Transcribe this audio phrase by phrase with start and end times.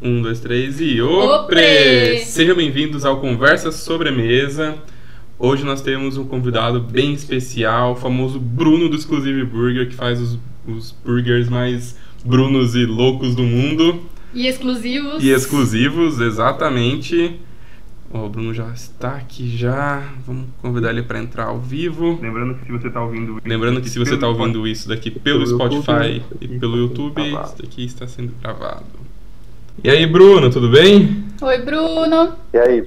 [0.00, 2.20] Um, dois, três e opre!
[2.20, 4.76] Sejam bem-vindos ao Conversa Sobremesa.
[5.36, 10.20] Hoje nós temos um convidado bem especial, o famoso Bruno do Exclusive Burger, que faz
[10.20, 10.38] os,
[10.68, 14.02] os burgers mais brunos e loucos do mundo.
[14.32, 15.20] E exclusivos.
[15.20, 17.40] E exclusivos, exatamente.
[18.12, 20.14] Ó, o Bruno já está aqui já.
[20.24, 22.20] Vamos convidar ele para entrar ao vivo.
[22.22, 25.10] Lembrando que se você está ouvindo isso Lembrando que se você está ouvindo isso daqui
[25.10, 27.46] pelo, pelo Spotify YouTube, e pelo YouTube, gravado.
[27.48, 29.07] isso daqui está sendo gravado.
[29.82, 31.24] E aí, Bruno, tudo bem?
[31.40, 32.32] Oi, Bruno.
[32.52, 32.84] E aí?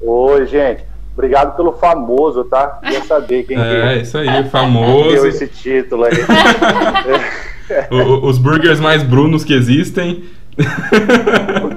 [0.00, 0.84] Oi, gente.
[1.14, 2.78] Obrigado pelo famoso, tá?
[2.82, 5.08] Queria saber quem É, isso aí, famoso.
[5.10, 6.12] deu esse título aí.
[7.90, 10.22] O- o- os burgers mais brunos que existem.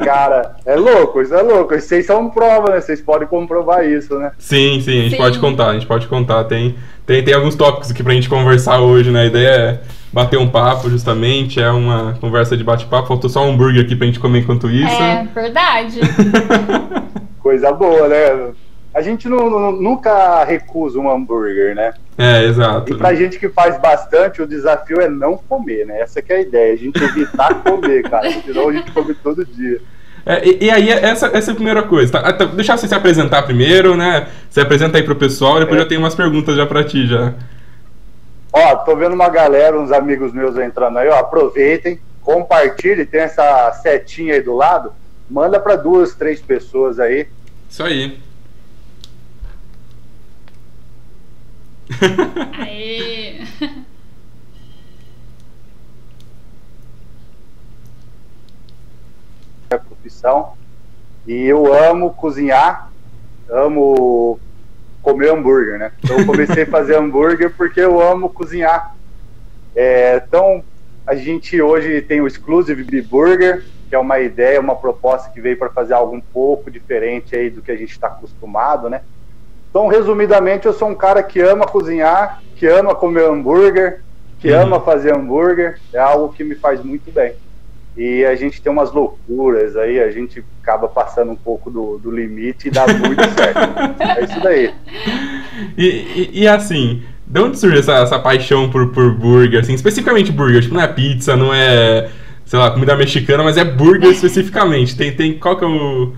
[0.06, 1.74] Cara, é louco, isso é louco.
[1.74, 2.80] Vocês são prova, né?
[2.80, 4.32] Vocês podem comprovar isso, né?
[4.38, 5.18] Sim, sim, a gente Sim.
[5.18, 6.44] pode contar, a gente pode contar.
[6.44, 6.76] Tem,
[7.08, 9.22] tem, tem alguns tópicos aqui pra gente conversar hoje, né?
[9.24, 9.80] A ideia é
[10.12, 13.08] bater um papo, justamente, é uma conversa de bate-papo.
[13.08, 15.02] Faltou só um hambúrguer aqui pra gente comer enquanto isso.
[15.02, 16.00] É, verdade.
[17.42, 18.52] Coisa boa, né?
[18.94, 21.94] A gente não- não- nunca recusa um hambúrguer, né?
[22.18, 22.92] É, exato.
[22.92, 26.02] E pra gente que faz bastante, o desafio é não comer, né?
[26.02, 28.30] Essa que é a ideia, a gente evitar comer, cara.
[28.46, 29.80] Senão a gente come todo dia.
[30.26, 32.12] É, e, e aí, essa, essa é a primeira coisa.
[32.12, 32.20] Tá?
[32.20, 34.28] Ah, tá, Deixa você se apresentar primeiro, né?
[34.50, 35.84] Se apresenta aí pro pessoal, depois É.
[35.84, 37.34] eu tenho umas perguntas já pra ti, já.
[38.52, 41.20] Ó, tô vendo uma galera, uns amigos meus entrando aí, ó.
[41.20, 44.94] Aproveitem, compartilhem, tem essa setinha aí do lado.
[45.30, 47.28] Manda pra duas, três pessoas aí.
[47.70, 48.20] Isso aí.
[52.60, 53.42] Aê.
[59.70, 60.54] é a profissão.
[61.28, 62.92] E eu amo cozinhar,
[63.50, 64.40] amo
[65.02, 65.92] comer hambúrguer, né?
[66.04, 68.86] Então eu comecei a fazer hambúrguer porque eu amo cozinhar.
[69.76, 70.64] É, então
[71.06, 75.42] a gente hoje tem o Exclusive Bee Burger, que é uma ideia, uma proposta que
[75.42, 79.02] veio para fazer algo um pouco diferente aí do que a gente está acostumado, né?
[79.70, 84.02] Então, resumidamente, eu sou um cara que ama cozinhar, que ama comer hambúrguer,
[84.40, 84.62] que Uhum.
[84.62, 87.36] ama fazer hambúrguer, é algo que me faz muito bem.
[88.00, 92.10] E a gente tem umas loucuras aí, a gente acaba passando um pouco do, do
[92.10, 94.02] limite e dá muito certo.
[94.02, 94.74] É isso daí.
[95.78, 100.32] E, e, e assim, de onde surge essa, essa paixão por, por burger, assim, especificamente
[100.32, 100.62] burger?
[100.62, 102.10] Tipo, não é pizza, não é,
[102.46, 104.96] sei lá, comida mexicana, mas é burger especificamente.
[104.96, 106.14] Tem, tem, qual que é o,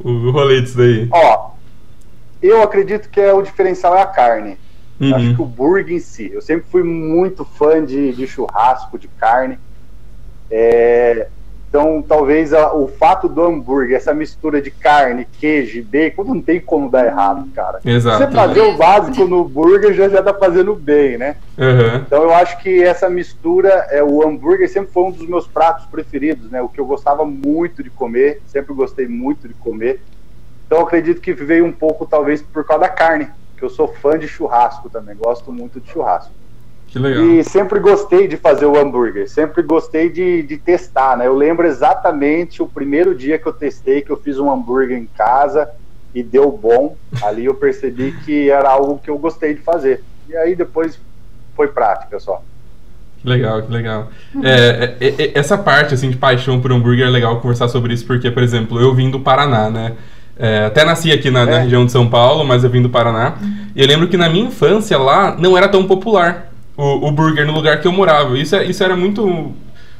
[0.00, 1.08] o rolê disso daí?
[1.10, 1.52] Ó,
[2.42, 4.58] eu acredito que é, o diferencial é a carne.
[5.00, 5.14] Uhum.
[5.14, 6.30] Acho que o burger em si.
[6.30, 9.58] Eu sempre fui muito fã de, de churrasco, de carne.
[10.50, 11.28] É,
[11.68, 16.60] então, talvez a- o fato do hambúrguer, essa mistura de carne, queijo bacon, não tem
[16.60, 17.80] como dar errado, cara.
[17.84, 18.18] Exato.
[18.24, 21.36] Você fazer o básico no burger já já tá fazendo bem, né?
[21.58, 21.96] Uhum.
[22.06, 25.86] Então eu acho que essa mistura, é, o hambúrguer sempre foi um dos meus pratos
[25.86, 26.62] preferidos, né?
[26.62, 30.00] O que eu gostava muito de comer, sempre gostei muito de comer.
[30.66, 34.16] Então acredito que veio um pouco, talvez, por causa da carne, que eu sou fã
[34.16, 36.32] de churrasco também, gosto muito de churrasco.
[36.94, 37.24] Que legal.
[37.24, 41.26] E sempre gostei de fazer o hambúrguer, sempre gostei de, de testar, né?
[41.26, 45.08] Eu lembro exatamente o primeiro dia que eu testei, que eu fiz um hambúrguer em
[45.18, 45.68] casa
[46.14, 46.96] e deu bom.
[47.20, 50.04] Ali eu percebi que era algo que eu gostei de fazer.
[50.28, 50.96] E aí depois
[51.56, 52.40] foi prática só.
[53.20, 54.08] Que legal, que legal.
[54.40, 58.06] É, é, é, essa parte, assim, de paixão por hambúrguer é legal conversar sobre isso,
[58.06, 59.96] porque, por exemplo, eu vim do Paraná, né?
[60.38, 61.62] É, até nasci aqui na, na É.
[61.62, 63.34] região de São Paulo, mas eu vim do Paraná.
[63.74, 67.46] E eu lembro que na minha infância lá não era tão popular o, o burger
[67.46, 68.38] no lugar que eu morava.
[68.38, 69.52] Isso, é- isso era muito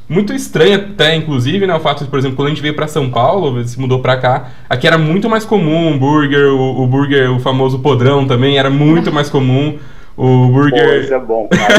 [0.09, 1.75] muito estranho até, inclusive, né?
[1.75, 4.17] O fato de, por exemplo, quando a gente veio pra São Paulo, se mudou pra
[4.19, 8.59] cá, aqui era muito mais comum o burger, o, o burger, o famoso podrão também,
[8.59, 9.79] era muito mais comum.
[10.17, 11.03] O burger...
[11.03, 11.75] isso é bom, cara.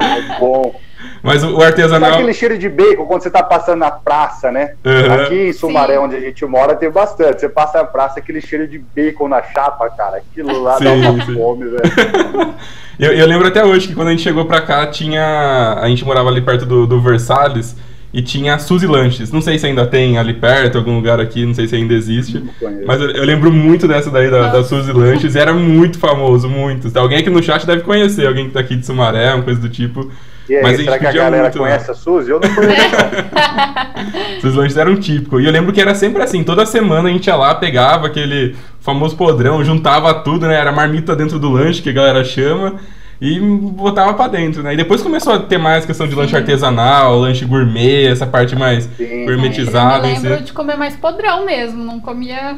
[0.00, 0.74] é bom.
[1.22, 2.14] Mas o, o Sabe artesanal...
[2.14, 4.74] aquele cheiro de bacon quando você tá passando na praça, né?
[4.84, 5.14] Uhum.
[5.14, 6.00] Aqui em Sumaré, Sim.
[6.00, 7.40] onde a gente mora, tem bastante.
[7.40, 10.18] Você passa na praça, aquele cheiro de bacon na chapa, cara.
[10.18, 11.34] Aquilo lá dá Sim, uma sim.
[11.34, 12.54] fome, velho.
[13.00, 15.78] Eu, eu lembro até hoje que quando a gente chegou pra cá, tinha.
[15.80, 17.74] A gente morava ali perto do, do Versalhes
[18.12, 19.32] e tinha a Suzy Lanches.
[19.32, 22.44] Não sei se ainda tem ali perto, algum lugar aqui, não sei se ainda existe.
[22.86, 26.46] Mas eu, eu lembro muito dessa daí da, da Suzy Lanches e era muito famoso,
[26.46, 26.90] muito.
[26.98, 29.68] Alguém aqui no chat deve conhecer, alguém que tá aqui de Sumaré, uma coisa do
[29.70, 30.10] tipo.
[30.50, 31.64] E aí, Mas a gente será que a galera muito lá.
[31.66, 32.30] conhece a Suzy?
[32.30, 32.96] Eu não conheço.
[34.34, 34.40] não.
[34.40, 35.40] Suzy Lanches era um típico.
[35.40, 38.56] E eu lembro que era sempre assim, toda semana a gente ia lá, pegava aquele
[38.80, 40.56] famoso podrão, juntava tudo, né?
[40.56, 42.74] Era marmita dentro do lanche, que a galera chama.
[43.20, 44.72] E botava pra dentro, né?
[44.72, 48.88] E depois começou a ter mais questão de lanche artesanal, lanche gourmet, essa parte mais
[48.96, 49.26] Sim.
[49.26, 50.06] gourmetizada.
[50.06, 50.26] Eu em me si.
[50.26, 52.56] lembro de comer mais podrão mesmo, não comia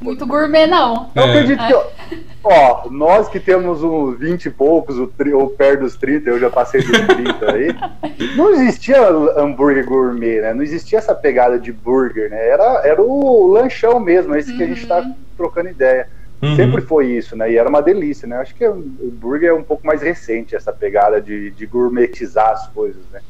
[0.00, 1.10] Muito gourmet, não.
[1.14, 1.30] Eu É.
[1.30, 5.96] acredito que, ó, nós que temos uns 20 e poucos, o tri- ou perto dos
[5.96, 7.74] 30, eu já passei dos 30 aí,
[8.36, 10.52] não existia hambúrguer gourmet, né?
[10.54, 12.48] Não existia essa pegada de burger, né?
[12.48, 15.14] Era, era o lanchão mesmo, esse que a gente tá Uhum.
[15.36, 16.08] trocando ideia.
[16.42, 16.56] Uhum.
[16.56, 17.52] Sempre foi isso, né?
[17.52, 18.36] E era uma delícia, né?
[18.38, 18.74] Acho que o
[19.12, 23.20] burger é um pouco mais recente, essa pegada de, de gourmetizar as coisas, né?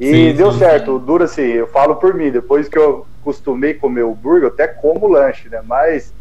[0.00, 0.58] E Sim, deu sim.
[0.58, 4.48] certo, dura assim, eu falo por mim, depois que eu costumei comer o burger, eu
[4.48, 5.60] até como lanche, né?
[5.66, 6.12] Mas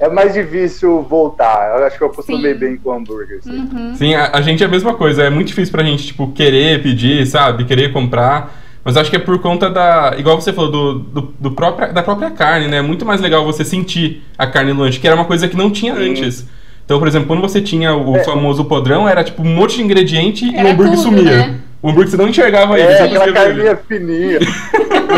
[0.00, 1.78] é mais difícil voltar.
[1.78, 2.58] Eu acho que eu acostumei Sim.
[2.58, 3.38] bem com hambúrguer.
[3.38, 3.50] assim.
[3.72, 3.94] Uhum.
[3.94, 5.22] Sim, a, a gente é a mesma coisa.
[5.22, 7.64] É muito difícil pra gente, tipo, querer pedir, sabe?
[7.64, 8.58] Querer comprar.
[8.82, 10.14] Mas acho que é por conta da.
[10.18, 12.78] Igual você falou, do, do, do própria, da própria carne, né?
[12.78, 15.56] É muito mais legal você sentir a carne no lanche, que era uma coisa que
[15.56, 16.10] não tinha Sim.
[16.10, 16.46] antes.
[16.84, 18.24] Então, por exemplo, quando você tinha o É.
[18.24, 21.36] famoso podrão, era tipo um monte de ingrediente e o Era hambúrguer tudo, sumia.
[21.46, 21.60] né?
[21.82, 23.32] O hambúrguer você não enxergava ele, É, aquela ver ele.
[23.38, 24.38] carninha fininha.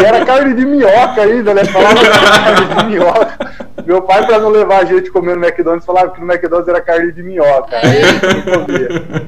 [0.01, 1.65] E era carne de minhoca ainda, né?
[1.65, 3.53] Falava que era carne de minhoca.
[3.85, 6.81] Meu pai, pra não levar a gente comer no McDonald's, falava que no McDonald's era
[6.81, 7.77] carne de minhoca.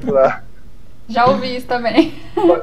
[0.02, 0.42] Comia.
[1.08, 2.14] Já ouvi isso também.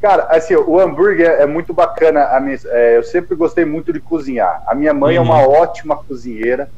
[0.00, 2.24] Cara, assim, o hambúrguer é muito bacana.
[2.24, 4.62] A minha- é, eu sempre gostei muito de cozinhar.
[4.66, 5.26] A minha mãe é Uhum.
[5.26, 6.68] uma ótima cozinheira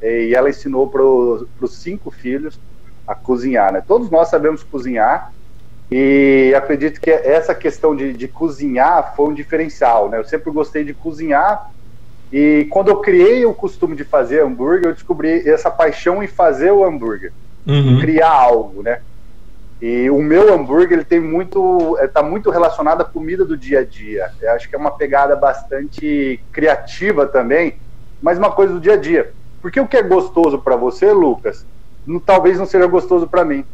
[0.00, 2.58] é, e ela ensinou para os cinco filhos
[3.06, 3.80] a cozinhar, né?
[3.86, 5.32] Todos nós sabemos cozinhar
[5.94, 10.18] e acredito que essa questão de, de cozinhar foi um diferencial, né?
[10.18, 11.60] Eu sempre gostei de cozinhar
[12.30, 16.70] e quando eu criei o costume de fazer hambúrguer, eu descobri essa paixão em fazer
[16.70, 17.34] o hambúrguer
[17.66, 18.00] Uhum.
[18.00, 19.00] criar algo, né?
[19.80, 23.84] E o meu hambúrguer ele tem muito, está muito relacionado à comida do dia a
[23.84, 24.30] dia.
[24.40, 27.78] Eu acho que é uma pegada bastante criativa também,
[28.20, 29.30] mas uma coisa do dia a dia.
[29.60, 31.66] Porque o que é gostoso para você, Lucas,
[32.06, 33.64] não- talvez não seja gostoso para mim.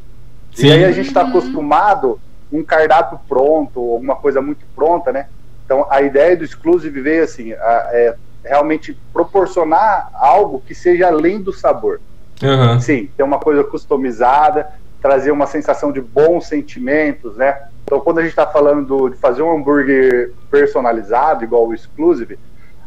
[0.58, 0.66] Sim.
[0.66, 1.28] E aí a gente está Uhum.
[1.28, 2.20] acostumado
[2.52, 5.26] um cardápio pronto, ou alguma coisa muito pronta, né?
[5.64, 8.14] Então a ideia do exclusive veio assim, a- é
[8.44, 12.00] realmente proporcionar algo que seja além do sabor.
[12.42, 12.80] Aham.
[12.80, 14.66] Sim, ter uma coisa customizada,
[15.00, 17.56] trazer uma sensação de bons sentimentos, né?
[17.84, 22.38] Então, quando a gente está falando do- de fazer um hambúrguer personalizado, igual o Exclusive,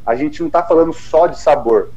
[0.06, 1.90] a gente não está falando só de sabor.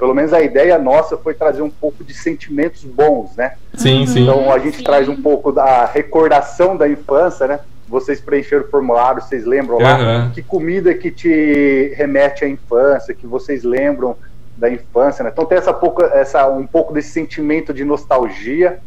[0.00, 3.52] Pelo menos a ideia nossa foi trazer um pouco de sentimentos bons, né?
[3.74, 4.22] Sim, sim.
[4.22, 4.82] Então a gente Sim.
[4.82, 7.60] traz um pouco da recordação da infância, né?
[7.86, 10.30] Vocês preencheram o formulário, vocês lembram lá Aham.
[10.34, 14.16] que comida que te remete à infância, que vocês lembram
[14.56, 15.28] da infância, né?
[15.30, 18.78] Então tem essa pouco, essa um pouco desse sentimento de nostalgia.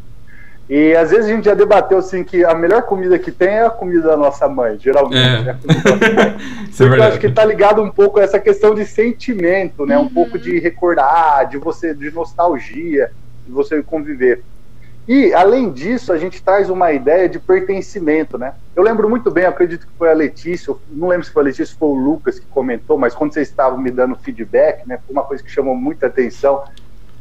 [0.70, 3.66] E às vezes a gente já debateu assim que a melhor comida que tem é
[3.66, 5.18] a comida da nossa mãe, geralmente.
[5.18, 5.44] É.
[5.44, 5.60] né?
[5.66, 6.38] Mãe.
[6.72, 9.98] Isso é eu acho que tá ligado um pouco a essa questão de sentimento, né?
[9.98, 10.10] Um Uhum.
[10.10, 13.12] pouco de recordar, de você, de nostalgia,
[13.46, 14.42] de você conviver.
[15.06, 18.54] E, além disso, a gente traz uma ideia de pertencimento, né?
[18.74, 21.76] Eu lembro muito bem, acredito que foi a Letícia, não lembro se foi a Letícia
[21.78, 24.98] ou foi o Lucas que comentou, mas quando vocês estavam me dando feedback, né?
[25.06, 26.64] Foi uma coisa que chamou muita atenção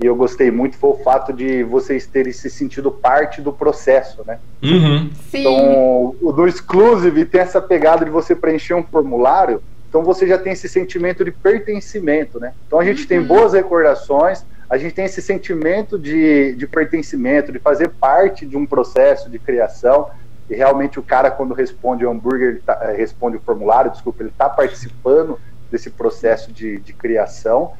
[0.01, 4.23] e eu gostei muito, foi o fato de vocês terem se sentido parte do processo,
[4.27, 4.39] né?
[4.63, 5.11] Uhum.
[5.31, 5.41] Sim.
[5.41, 10.39] Então, o do Exclusive tem essa pegada de você preencher um formulário, então você já
[10.39, 12.53] tem esse sentimento de pertencimento, né?
[12.67, 13.27] Então a gente tem Uhum.
[13.27, 18.65] boas recordações, a gente tem esse sentimento de, de pertencimento, de fazer parte de um
[18.67, 20.09] processo de criação,
[20.49, 24.23] e realmente o cara, quando responde o hambúrguer, ele tá- eh, responde o formulário, desculpa,
[24.23, 25.39] ele está participando
[25.71, 27.73] desse processo de, de criação.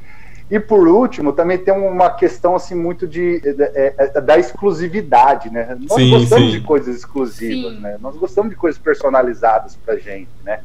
[0.53, 3.41] E por último, também tem uma questão assim muito de,
[3.73, 5.75] é, é, da exclusividade, né?
[5.89, 6.59] Nós Sim, gostamos sim.
[6.59, 7.79] de coisas exclusivas, Sim.
[7.79, 7.97] né?
[7.99, 10.59] Nós gostamos de coisas personalizadas pra gente, né?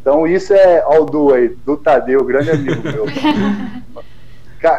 [0.00, 3.06] Então isso é ó, o Du aí, do Tadeu, grande amigo meu.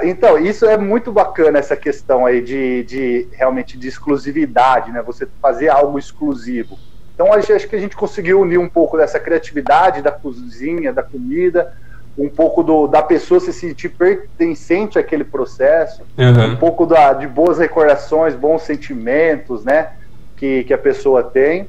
[0.03, 5.01] Então, isso é muito bacana, essa questão aí de, de realmente de exclusividade, né?
[5.03, 6.77] Você fazer algo exclusivo.
[7.13, 11.03] Então, acho acho que a gente conseguiu unir um pouco dessa criatividade da cozinha, da
[11.03, 11.73] comida,
[12.17, 16.55] um pouco do, da pessoa se sentir pertencente àquele processo, um Aham.
[16.55, 19.91] pouco da, de boas recordações, bons sentimentos, né?
[20.35, 21.67] Que, que a pessoa tem.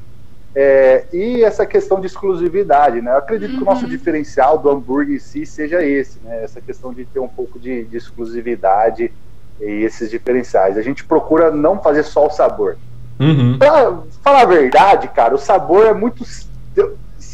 [0.55, 3.12] É, e essa questão de exclusividade, né?
[3.12, 3.90] Eu acredito que o nosso Uhum.
[3.90, 6.43] diferencial do hambúrguer em si seja esse, né?
[6.43, 9.12] Essa questão de ter um pouco de, de exclusividade
[9.61, 10.78] e esses diferenciais.
[10.78, 12.78] A gente procura não fazer só o sabor.
[13.21, 13.59] Uhum.
[13.59, 16.25] Pra falar a verdade, cara, o sabor é muito.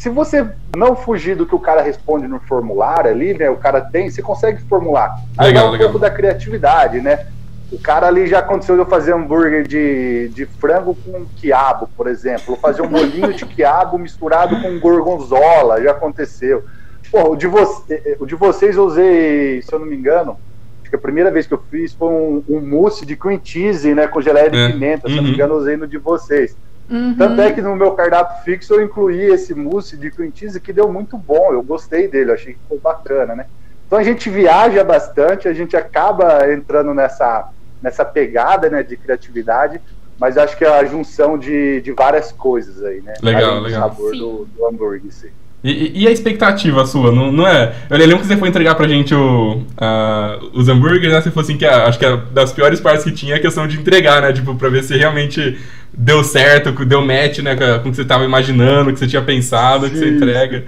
[0.05, 0.47] Se você
[0.77, 3.49] não fugir do que o cara responde no formulário ali, né?
[3.49, 5.15] O cara tem, você consegue formular.
[5.35, 5.89] Aí Legal, vai um legal.
[5.89, 7.25] pouco da criatividade, né?
[7.71, 12.05] O cara ali já aconteceu de eu fazer hambúrguer de, de frango com quiabo, por
[12.05, 12.53] exemplo.
[12.53, 16.63] Ou fazer um molinho de quiabo misturado com gorgonzola, já aconteceu.
[17.11, 20.37] Pô, o de, você, o de vocês eu usei, se eu não me engano,
[20.81, 23.95] acho que a primeira vez que eu fiz foi um, um mousse de cream cheese,
[23.95, 24.05] né?
[24.05, 25.29] Com geleia de É, pimenta, se eu não uhum.
[25.29, 26.55] me engano, eu usei no de vocês.
[26.89, 27.15] Uhum.
[27.15, 30.71] Tanto é que no meu cardápio fixo eu incluí esse mousse de cream cheese que
[30.71, 31.51] deu muito bom.
[31.51, 33.45] Eu gostei dele, achei que ficou bacana, né?
[33.87, 37.49] Então a gente viaja bastante, a gente acaba entrando nessa,
[37.81, 39.79] nessa pegada né, de criatividade,
[40.19, 43.13] mas acho que é a junção de, de várias coisas aí, né?
[43.21, 43.87] Legal, legal.
[43.87, 45.29] O sabor do, do hambúrguer, sim.
[45.63, 47.73] E, e, a expectativa sua, não, não é?
[47.89, 51.19] Eu lembro que você foi entregar pra gente o, uh, os hambúrgueres, né?
[51.19, 53.41] Você falou assim que a, acho que a, das piores partes que tinha é a
[53.41, 54.31] questão de entregar, né?
[54.31, 55.59] Tipo, pra ver se realmente
[55.97, 57.55] deu certo, deu match, né?
[57.55, 59.91] Com o que você tava imaginando, que você tinha pensado, Sim.
[59.91, 60.65] que você entrega.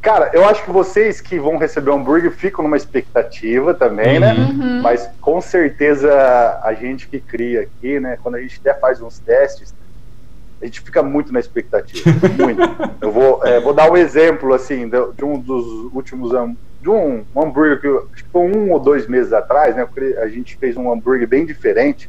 [0.00, 4.32] Cara, eu acho que vocês que vão receber o hambúrguer ficam numa expectativa também, né?
[4.32, 4.56] uhum.
[4.56, 4.64] né?
[4.64, 4.82] Uhum.
[4.82, 6.10] Mas com certeza
[6.62, 8.18] a gente que cria aqui, né?
[8.22, 9.74] Quando a gente até faz uns testes,
[10.60, 12.62] a gente fica muito na expectativa, muito.
[13.00, 16.30] Eu vou, é, vou dar um exemplo, assim, de, de um dos últimos
[16.80, 19.86] de um, um hambúrguer que acho que foi um ou dois meses atrás, né?
[20.22, 22.08] A gente fez um hambúrguer bem diferente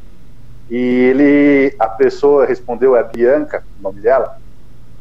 [0.70, 4.38] e ele, a pessoa respondeu, é a Bianca, o nome dela,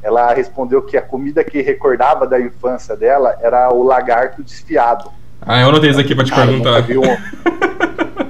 [0.03, 5.11] ela respondeu que a comida que recordava da infância dela era o lagarto desfiado.
[5.41, 6.83] Ah, eu anotei isso aqui pra te Cara, perguntar.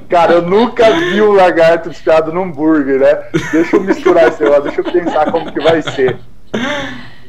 [0.10, 3.24] Cara, eu nunca vi um lagarto desfiado num hambúrguer, né?
[3.52, 6.20] Deixa eu misturar esse negócio, deixa eu pensar como que vai ser.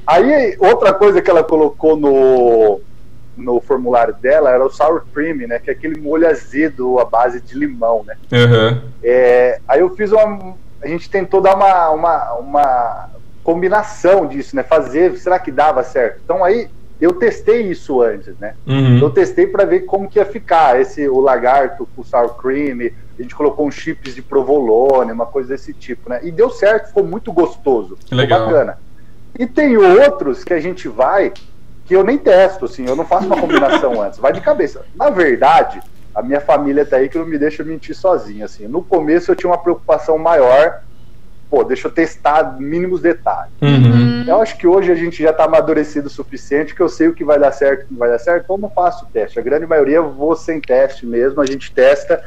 [0.05, 2.81] Aí, outra coisa que ela colocou no,
[3.37, 5.59] no formulário dela era o sour cream, né?
[5.59, 8.17] Que é aquele molho azedo à base de limão, né?
[8.31, 8.81] Uhum.
[9.03, 10.55] É, aí eu fiz uma...
[10.83, 13.11] A gente tentou dar uma, uma, uma
[13.43, 14.63] combinação disso, né?
[14.63, 16.21] Fazer, será que dava certo?
[16.25, 16.69] Então aí
[17.01, 18.55] eu testei isso antes, né?
[18.67, 18.99] Uhum.
[18.99, 22.79] Eu testei para ver como que ia ficar esse o lagarto com sour cream,
[23.19, 26.21] a gente colocou uns chips de provolone, uma coisa desse tipo, né?
[26.23, 28.47] E deu certo, ficou muito gostoso, que legal.
[28.47, 28.79] bacana.
[29.39, 31.33] E tem outros que a gente vai
[31.85, 34.85] que eu nem testo, assim, eu não faço uma combinação antes, vai de cabeça.
[34.95, 35.81] Na verdade,
[36.15, 38.69] a minha família tá aí que não me deixa mentir sozinho, assim.
[38.69, 40.81] No começo eu tinha uma preocupação maior
[41.53, 43.53] pô, deixa eu testar mínimos detalhes.
[43.61, 44.25] Uhum.
[44.27, 47.13] Eu acho que hoje a gente já está amadurecido o suficiente que eu sei o
[47.13, 49.05] que vai dar certo e o que não vai dar certo, então eu não faço
[49.13, 49.39] teste.
[49.39, 52.25] A grande maioria eu vou sem teste mesmo, a gente testa.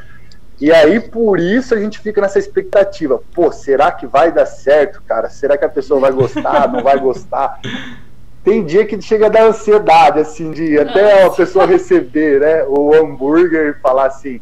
[0.60, 3.20] E aí, por isso, a gente fica nessa expectativa.
[3.34, 5.28] Pô, será que vai dar certo, cara?
[5.28, 7.58] Será que a pessoa vai gostar, não vai gostar?
[8.46, 12.94] Tem dia que chega a dar ansiedade, assim, de até a pessoa receber né, o
[12.94, 14.40] hambúrguer e falar assim,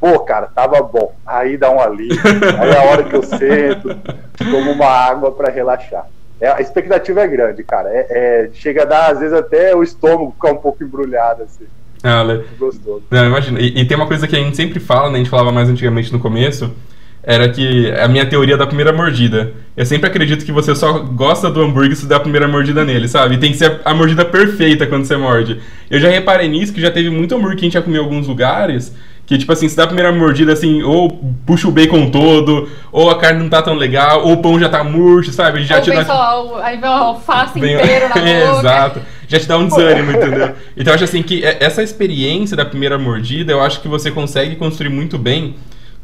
[0.00, 1.14] pô, cara, tava bom.
[1.26, 2.16] Aí dá um alívio.
[2.58, 3.94] Aí é a hora que eu sento,
[4.38, 6.06] tomo uma água para relaxar.
[6.40, 7.90] É, a expectativa é grande, cara.
[7.90, 11.66] É, é, chega a dar, às vezes, até o estômago ficar um pouco embrulhado, assim.
[12.02, 12.24] Ah,
[12.58, 13.02] Gostoso.
[13.10, 13.60] Não, imagina.
[13.60, 15.16] E, e, tem uma coisa que a gente sempre fala, né?
[15.16, 16.74] A gente falava mais antigamente no começo,
[17.26, 19.52] era que a minha teoria da primeira mordida.
[19.76, 23.08] Eu sempre acredito que você só gosta do hambúrguer se der a primeira mordida nele,
[23.08, 23.34] sabe?
[23.34, 25.60] E tem que ser a mordida perfeita quando você morde.
[25.90, 28.04] Eu já reparei nisso, que já teve muito hambúrguer que a gente já comeu em
[28.04, 28.94] alguns lugares,
[29.26, 33.10] que, tipo assim, se dá a primeira mordida, assim, ou puxa o bacon todo, ou
[33.10, 35.64] a carne não tá tão legal, ou o pão já tá murcho, sabe?
[35.64, 36.04] Já ou te dá...
[36.04, 37.74] só, aí vem o alface vem...
[37.74, 38.58] inteiro na é, boca.
[38.60, 39.00] Exato.
[39.26, 40.54] Já te dá um desânimo, entendeu?
[40.76, 44.54] Então eu acho assim que essa experiência da primeira mordida, eu acho que você consegue
[44.54, 45.56] construir muito bem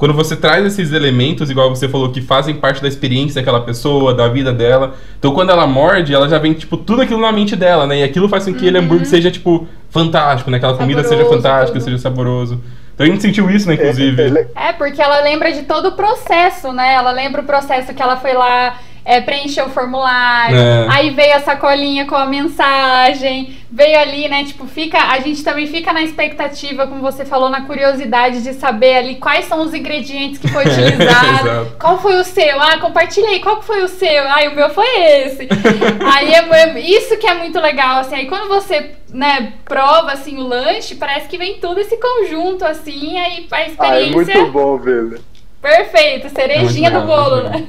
[0.02, 4.12] quando você traz esses elementos, igual você falou, que fazem parte da experiência daquela pessoa,
[4.12, 4.97] da vida dela.
[5.16, 7.99] Então, quando ela morde, ela já vem, tipo, tudo aquilo na mente dela, né?
[7.99, 8.64] E aquilo faz com que uhum.
[8.64, 10.56] aquele hambúrguer seja, tipo, fantástico, né?
[10.56, 11.85] Aquela comida saboroso, seja fantástica, tudo.
[11.85, 12.61] seja saboroso.
[12.92, 14.49] Então a gente sentiu isso, né, inclusive.
[14.56, 16.94] É, porque ela lembra de todo o processo, né?
[16.94, 20.87] Ela lembra o processo que ela foi lá é, preencheu o formulário, é.
[20.88, 24.44] aí veio a sacolinha com a mensagem, veio ali, né?
[24.44, 24.99] Tipo, fica.
[24.99, 29.47] A gente também fica na expectativa, como você falou, na curiosidade de saber ali quais
[29.47, 31.76] são os ingredientes que foi utilizado.
[31.80, 32.61] qual foi o seu?
[32.61, 34.23] Ah, compartilhei, qual foi o seu?
[34.28, 35.49] Ah, o meu foi esse.
[36.14, 38.14] aí é, isso que é muito legal, assim.
[38.14, 43.18] Aí quando você né, prova assim o lanche, parece que vem tudo esse conjunto, assim,
[43.18, 43.76] aí a experiência.
[43.80, 45.21] Ah, é muito bom, velho.
[45.61, 47.66] Perfeito, cerejinha é do bolo, né?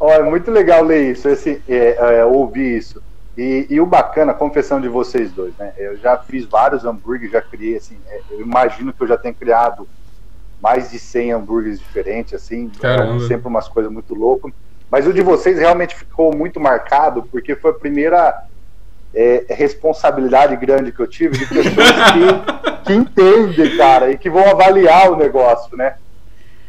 [0.00, 3.02] É muito legal ler isso, esse, é, é, ouvir isso.
[3.36, 5.72] E, e, o bacana, a confessão de vocês dois, né?
[5.76, 9.34] Eu já fiz vários hambúrgueres, já criei, assim, é, eu imagino que eu já tenho
[9.34, 9.88] criado
[10.62, 13.26] mais de 100 hambúrgueres diferentes, assim, Caramba.
[13.26, 14.52] sempre umas coisas muito loucas.
[14.90, 18.44] Mas o de vocês realmente ficou muito marcado, porque foi a primeira
[19.12, 24.48] é, responsabilidade grande que eu tive de pessoas que, que entendem, cara, e que vão
[24.48, 25.96] avaliar o negócio, né?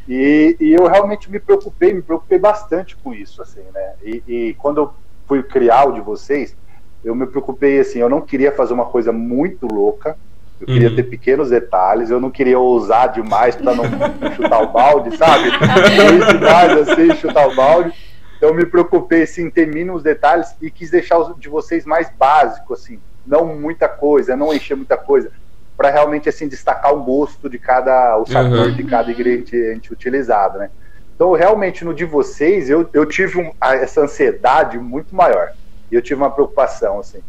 [0.08, 3.94] E, e, eu realmente me preocupei, me preocupei bastante com isso, assim, né?
[4.04, 4.94] E, e, quando eu
[5.28, 6.56] fui criar o de vocês,
[7.04, 10.16] eu me preocupei, assim, eu não queria fazer uma coisa muito louca,
[10.62, 10.96] eu queria uhum.
[10.96, 13.84] ter pequenos detalhes, eu não queria ousar demais para não,
[14.36, 15.50] chutar o balde, sabe?
[15.50, 17.94] Não demais, assim, chutar o balde.
[18.38, 21.86] Então eu me preocupei, assim, em ter mínimos detalhes e quis deixar os de vocês
[21.86, 25.32] mais básico, assim, não muita coisa, não encher muita coisa
[25.78, 28.76] para realmente assim destacar o gosto de cada o sabor uhum.
[28.76, 30.70] de cada ingrediente utilizado, né?
[31.16, 35.52] Então realmente no de vocês eu, eu tive um, essa ansiedade muito maior
[35.92, 37.20] e eu tive uma preocupação assim.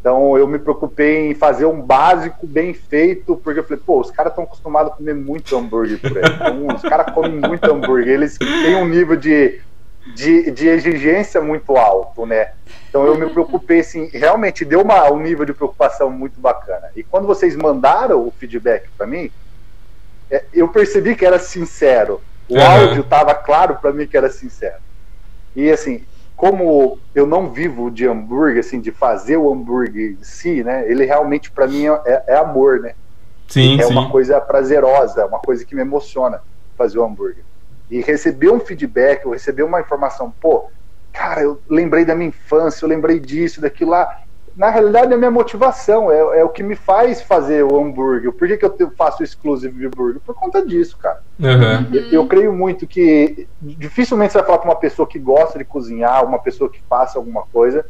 [0.00, 4.10] Então eu me preocupei em fazer um básico bem feito, porque eu falei, pô, os
[4.10, 6.22] caras estão acostumados a comer muito hambúrguer por aí.
[6.32, 9.58] Então, os caras comem muito hambúrguer, eles têm um nível de,
[10.14, 12.52] de, de, exigência muito alto, né?
[12.88, 16.90] Então eu me preocupei, assim, realmente deu uma, um nível de preocupação muito bacana.
[16.94, 19.30] E quando vocês mandaram o feedback para mim,
[20.30, 22.20] é, eu percebi que era sincero.
[22.48, 22.62] O uhum.
[22.62, 24.80] áudio estava claro para mim que era sincero.
[25.54, 26.04] E assim,
[26.36, 30.84] como eu não vivo de hambúrguer, assim, de fazer o hambúrguer em si, né?
[30.88, 32.94] Ele realmente, para mim, é, é, amor, né?
[33.48, 33.92] Sim, é sim.
[33.92, 36.40] uma coisa prazerosa, uma coisa que me emociona
[36.76, 37.44] fazer o hambúrguer.
[37.90, 40.70] E receber um feedback, ou receber uma informação, pô,
[41.12, 44.08] cara, eu lembrei da minha infância, eu lembrei disso, daquilo lá
[44.56, 48.32] na realidade, é a minha motivação, é, é, o que me faz fazer o hambúrguer.
[48.32, 50.20] Por que, que eu faço exclusivo de hambúrguer?
[50.24, 51.20] Por conta disso, cara.
[51.38, 51.94] Uhum.
[51.94, 55.64] Eu, eu, creio muito que dificilmente você vai falar para uma pessoa que gosta de
[55.64, 57.84] cozinhar, uma pessoa que faça alguma coisa,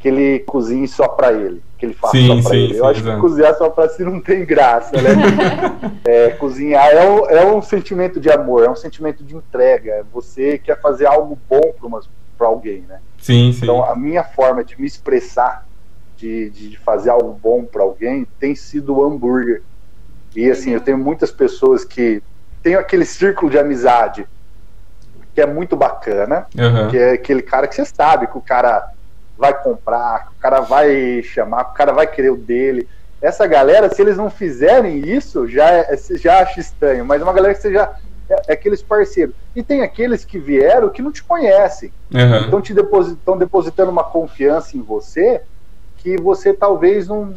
[0.00, 2.78] que ele cozinhe só para ele, que ele faça sim, só para ele.
[2.78, 3.22] Eu acho exatamente.
[3.22, 5.10] que cozinhar só para si não tem graça, né?
[6.04, 10.06] é, cozinhar é um, é um sentimento de amor, é um sentimento de entrega.
[10.10, 11.60] Você quer fazer algo bom
[12.38, 12.98] para alguém, né?
[13.18, 13.60] Sim, sim.
[13.62, 15.66] Então, a minha forma de me expressar
[16.16, 19.62] de, de fazer algo bom para alguém tem sido o hambúrguer.
[20.34, 22.22] E assim, eu tenho muitas pessoas que
[22.62, 24.26] têm aquele círculo de amizade
[25.34, 26.88] que é muito bacana, uhum.
[26.88, 28.92] que é aquele cara que você sabe que o cara
[29.40, 32.86] vai comprar, o cara vai chamar, o cara vai querer o dele.
[33.22, 37.54] Essa galera, se eles não fizerem isso, já, é, já acha estranho, mas uma galera
[37.54, 37.94] que você já
[38.28, 39.34] é, é aqueles parceiros.
[39.56, 41.90] E tem aqueles que vieram que não te conhecem.
[42.14, 42.46] Uhum.
[42.46, 45.40] Então te depositam depositando uma confiança em você
[45.96, 47.34] que você talvez não.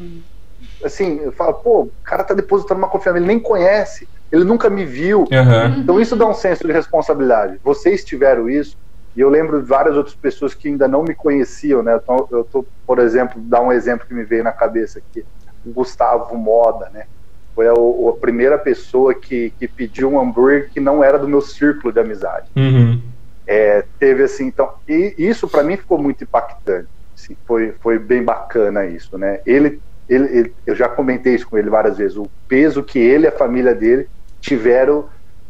[0.84, 4.86] Assim, fala, pô, o cara tá depositando uma confiança, ele nem conhece, ele nunca me
[4.86, 5.22] viu.
[5.22, 5.80] Uhum.
[5.80, 7.60] Então isso dá um senso de responsabilidade.
[7.64, 8.78] Vocês tiveram isso,
[9.16, 12.00] e eu lembro de várias outras pessoas que ainda não me conheciam, né?
[12.02, 15.24] Então, eu tô, por exemplo, dar um exemplo que me veio na cabeça aqui,
[15.66, 17.06] o Gustavo Moda, né?
[17.54, 21.42] Foi a, a primeira pessoa que, que pediu um hambúrguer que não era do meu
[21.42, 22.50] círculo de amizade.
[22.56, 23.00] Uhum.
[23.46, 26.88] É, teve assim, então, e isso para mim ficou muito impactante.
[27.16, 29.42] Assim, foi, foi bem bacana isso, né?
[29.46, 29.80] Ele,
[30.10, 33.28] ele, ele, eu já comentei isso com ele várias vezes, o peso que ele e
[33.28, 34.08] a família dele
[34.42, 35.06] tiveram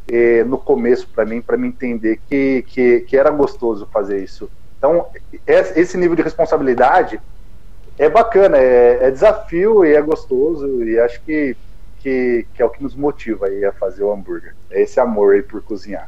[0.07, 4.49] eh, no começo para mim, para me entender que, que, que era gostoso fazer isso.
[4.77, 5.07] Então,
[5.47, 7.19] esse nível de responsabilidade
[7.97, 11.55] é bacana, é, é, desafio e é gostoso, e acho que,
[11.99, 14.55] que, que, é o que nos motiva aí a fazer o hambúrguer.
[14.69, 16.05] É esse amor aí por cozinhar.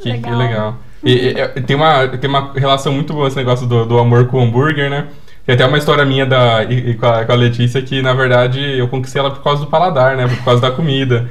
[0.00, 0.32] Que legal.
[0.32, 0.76] Que legal.
[1.04, 4.38] E, e, tem, uma, tem uma relação muito boa esse negócio do, do amor com
[4.38, 5.08] o hambúrguer, né?
[5.46, 8.12] Tem até uma história minha da, e, e com, a, com, a, Letícia que, na
[8.12, 10.26] verdade, eu conquistei ela por causa do paladar, né?
[10.26, 11.30] Por causa da comida.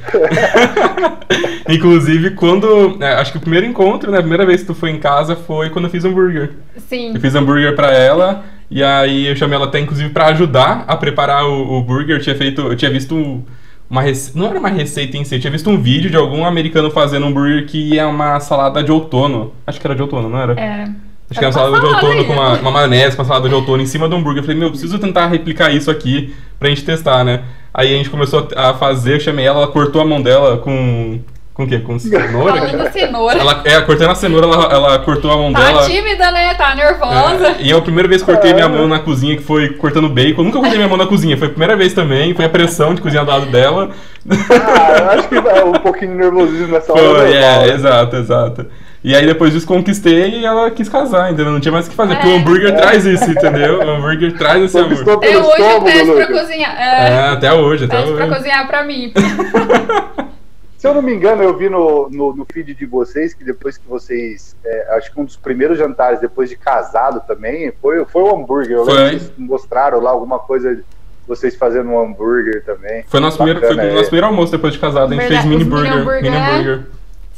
[1.68, 2.96] Inclusive, quando.
[2.98, 4.16] É, acho que o primeiro encontro, né?
[4.16, 6.52] A primeira vez que tu foi em casa foi quando eu fiz hambúrguer.
[6.88, 7.12] Sim.
[7.14, 8.42] Eu fiz hambúrguer pra ela.
[8.70, 12.16] E aí eu chamei ela até, inclusive, pra ajudar a preparar o, o burger.
[12.16, 12.62] Eu tinha feito.
[12.62, 13.44] Eu tinha visto
[13.90, 14.36] uma rece...
[14.36, 17.24] não era uma receita em si, eu tinha visto um vídeo de algum americano fazendo
[17.24, 19.52] um hambúrguer que é uma salada de outono.
[19.66, 20.58] Acho que era de outono, não era?
[20.58, 21.05] Era.
[21.30, 23.82] Acho que era uma salada de outono com uma, uma maionese, uma salada de outono
[23.82, 24.42] em cima do hambúrguer.
[24.42, 27.42] Eu falei, meu, eu preciso tentar replicar isso aqui pra gente testar, né?
[27.74, 31.20] Aí a gente começou a fazer, eu chamei ela, ela cortou a mão dela com
[31.56, 31.78] com o quê?
[31.78, 32.90] Com cenoura?
[32.92, 33.38] Cenoura.
[33.38, 35.80] Ela, é, cortando a cenoura, ela, ela cortou a mão tá dela.
[35.80, 36.54] Tá tímida, né?
[36.54, 37.48] Tá nervosa.
[37.48, 40.06] É, e é a primeira vez que cortei minha mão na cozinha, que foi cortando
[40.10, 40.42] bacon.
[40.42, 42.34] Eu nunca cortei minha mão na cozinha, foi a primeira vez também.
[42.34, 43.88] Foi a pressão de cozinhar do lado dela.
[44.28, 47.20] Ah, eu acho que é um pouquinho de nervosismo nessa hora.
[47.20, 47.68] Foi, é, né?
[47.72, 48.66] exato, exato.
[49.06, 51.52] E aí depois disso conquistei e ela quis casar, entendeu?
[51.52, 52.38] Não tinha mais o que fazer, é, porque o é.
[52.40, 52.72] hambúrguer é.
[52.72, 53.78] traz isso, entendeu?
[53.78, 55.00] O hambúrguer traz esse amor.
[55.00, 56.76] Até hoje eu peço pra cozinhar.
[56.76, 58.26] É, é, até hoje, até peço hoje.
[58.26, 59.12] pra cozinhar pra mim.
[60.76, 63.78] Se eu não me engano, eu vi no, no, no feed de vocês que depois
[63.78, 64.56] que vocês.
[64.64, 68.78] É, acho que um dos primeiros jantares depois de casado também foi, foi o hambúrguer.
[68.78, 68.86] Foi.
[68.86, 70.82] Vocês mostraram lá alguma coisa
[71.28, 73.04] vocês fazendo um hambúrguer também.
[73.06, 73.92] Foi nosso, primeiro, foi é.
[73.92, 75.12] nosso primeiro almoço depois de casado.
[75.12, 75.92] A gente Verdade, fez mini burger.
[75.92, 76.22] Mini hambúrguer.
[76.22, 76.96] Mini hambúrguer.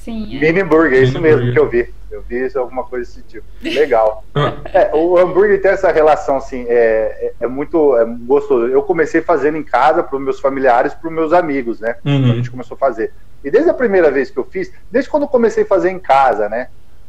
[0.09, 0.37] Sim.
[0.37, 0.41] É.
[0.41, 1.53] Mini burger, é isso mesmo burger.
[1.53, 1.95] que eu vi.
[2.11, 3.45] Eu vi isso, alguma coisa desse tipo.
[3.63, 4.25] Legal.
[4.35, 4.55] Ah.
[4.73, 8.67] é, o hambúrguer tem essa relação, assim, é, é, é muito é gostoso.
[8.67, 11.97] Eu comecei fazendo em casa para os meus familiares, para os meus amigos, né?
[12.05, 12.33] Uhum.
[12.33, 13.13] A gente começou a fazer.
[13.45, 15.99] E desde a primeira vez que eu fiz, desde quando eu comecei a fazer em
[15.99, 16.69] casa, né?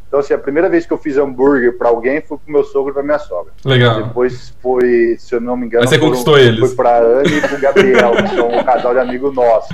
[0.09, 2.91] Então, assim, a primeira vez que eu fiz hambúrguer para alguém foi pro meu sogro
[2.91, 3.53] e pra minha sogra.
[3.63, 4.03] Legal.
[4.03, 6.59] Depois foi, se eu não me engano, Mas você conquistou eles.
[6.59, 9.73] foi pra Anne e pro Gabriel, que são um casal de amigo nosso.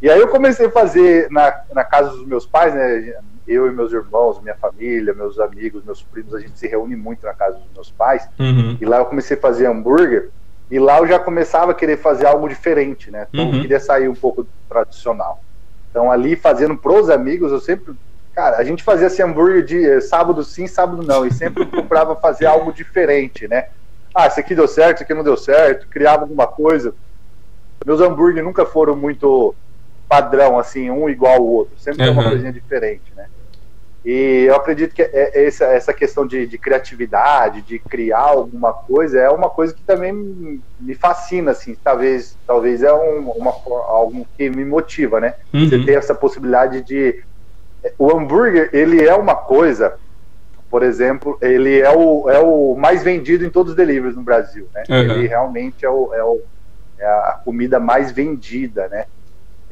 [0.00, 3.14] E aí eu comecei a fazer na, na casa dos meus pais, né?
[3.46, 7.24] Eu e meus irmãos, minha família, meus amigos, meus primos, a gente se reúne muito
[7.24, 8.28] na casa dos meus pais.
[8.38, 8.76] Uhum.
[8.80, 10.30] E lá eu comecei a fazer hambúrguer.
[10.70, 13.26] E lá eu já começava a querer fazer algo diferente, né?
[13.30, 13.54] Então uhum.
[13.54, 15.40] eu queria sair um pouco do tradicional.
[15.90, 17.94] Então ali fazendo pros amigos, eu sempre
[18.34, 22.14] Cara, a gente fazia esse hambúrguer de eh, sábado sim, sábado não, e sempre procurava
[22.14, 23.68] fazer algo diferente, né?
[24.16, 26.94] ah, esse aqui deu certo, esse aqui não deu certo, criava alguma coisa.
[27.84, 29.54] Meus hambúrgueres nunca foram muito
[30.08, 31.78] padrão, assim, um igual ao outro.
[31.78, 32.14] Sempre uhum.
[32.14, 33.26] tem uma coisinha diferente, né?
[34.06, 38.72] E eu acredito que é, é essa, essa questão de, de, criatividade, de criar alguma
[38.72, 44.24] coisa, é uma coisa que também me fascina, assim, talvez, talvez é um, uma, algo
[44.36, 45.34] que me motiva, né?
[45.52, 45.68] Uhum.
[45.68, 47.20] Você ter essa possibilidade de...
[47.98, 49.94] O hambúrguer, ele é uma coisa,
[50.70, 54.68] por exemplo, ele é o, é o mais vendido em todos os deliveries no Brasil,
[54.72, 54.84] né?
[54.88, 54.96] Uhum.
[54.98, 56.42] Ele realmente é, o, é, o,
[56.96, 59.06] é a comida mais vendida, né?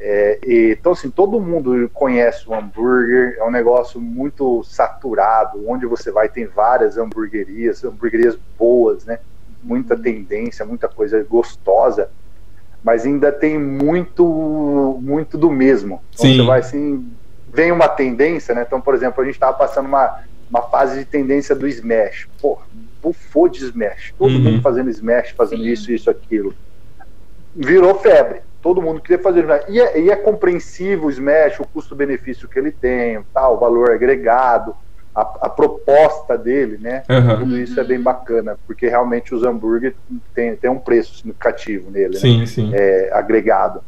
[0.07, 5.87] É, e, então, assim, todo mundo conhece o hambúrguer, é um negócio muito saturado, onde
[5.87, 9.17] você vai tem várias hamburguerias, hamburguerias boas, né?
[9.63, 12.11] Muita tendência, muita coisa gostosa,
[12.83, 15.99] mas ainda tem muito, muito do mesmo.
[16.13, 16.37] Então, Sim.
[16.37, 17.11] você vai assim,
[17.51, 18.63] vem uma tendência, né?
[18.67, 22.27] Então, por exemplo, a gente estava passando uma, uma fase de tendência do Smash.
[22.39, 22.59] Pô,
[23.01, 24.13] bufou de Smash.
[24.19, 24.39] Todo uhum.
[24.39, 25.69] mundo fazendo Smash, fazendo Sim.
[25.71, 26.53] isso, isso, aquilo.
[27.55, 29.45] Virou febre todo mundo queria fazer.
[29.69, 33.91] E é, e é compreensível o Smash, o custo-benefício que ele tem, tá, o valor
[33.91, 34.75] agregado,
[35.13, 37.03] a, a proposta dele, né?
[37.07, 37.37] Uhum.
[37.37, 39.93] Tudo isso é bem bacana, porque realmente os hambúrguer
[40.33, 42.45] tem, tem um preço significativo nele, sim, né?
[42.47, 42.71] sim.
[42.73, 43.83] É, agregado.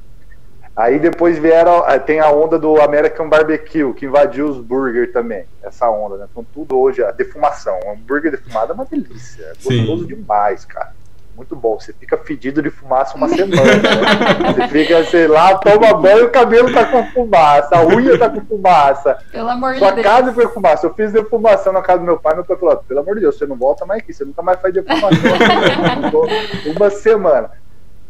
[0.76, 5.90] Aí depois vieram, tem a onda do American Barbecue, que invadiu os burger também, essa
[5.90, 6.28] onda, né?
[6.30, 10.08] Então tudo hoje, a defumação, um hambúrguer defumado é uma delícia, é gostoso Sim.
[10.08, 10.97] demais, cara
[11.38, 11.80] muito bom.
[11.80, 13.64] Você fica fedido de fumaça uma semana.
[13.64, 14.54] Né?
[14.58, 18.42] Você fica, sei lá, toma banho, o cabelo tá com fumaça, a unha tá com
[18.42, 19.20] fumaça.
[19.32, 19.94] Pelo amor de Deus.
[19.94, 20.88] Sua casa foi fumaça.
[20.88, 23.38] Eu fiz defumação na casa do meu pai, meu pai falou: pelo amor de Deus,
[23.38, 25.20] você não volta mais aqui, você nunca mais faz defumação.
[26.76, 27.52] uma semana.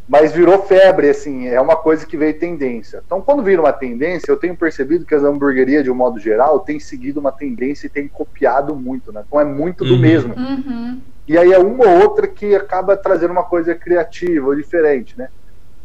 [0.07, 3.03] Mas virou febre, assim, é uma coisa que veio tendência.
[3.05, 6.61] Então, quando vira uma tendência, eu tenho percebido que as hamburguerias, de um modo geral,
[6.61, 9.21] têm seguido uma tendência e têm copiado muito, né?
[9.27, 9.99] Então é muito do uhum.
[9.99, 10.33] mesmo.
[10.33, 11.01] Uhum.
[11.27, 15.27] E aí é uma ou outra que acaba trazendo uma coisa criativa ou diferente, né?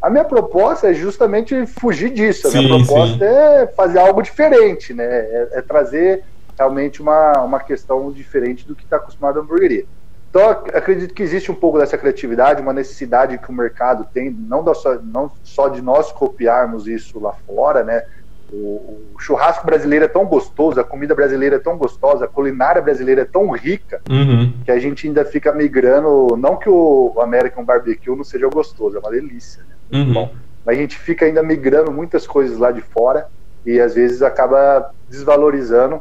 [0.01, 2.47] A minha proposta é justamente fugir disso.
[2.47, 3.23] A sim, minha proposta sim.
[3.23, 5.05] é fazer algo diferente, né?
[5.05, 6.23] É, é, trazer
[6.57, 9.85] realmente uma, uma questão diferente do que está acostumado a hamburgueria.
[10.29, 14.73] Então, acredito que existe um pouco dessa criatividade, uma necessidade que o mercado tem, não,
[14.73, 18.03] só, não só de nós copiarmos isso lá fora, né?
[18.53, 22.79] O, o, churrasco brasileiro é tão gostoso, a comida brasileira é tão gostosa, a culinária
[22.81, 24.53] brasileira é tão rica uhum.
[24.63, 26.37] que a gente ainda fica migrando.
[26.37, 29.99] Não que o American Barbecue não seja gostoso, é uma delícia, né?
[29.99, 30.13] Uhum.
[30.13, 33.27] Bom, mas a gente fica ainda migrando muitas coisas lá de fora
[33.65, 35.99] e às vezes acaba desvalorizando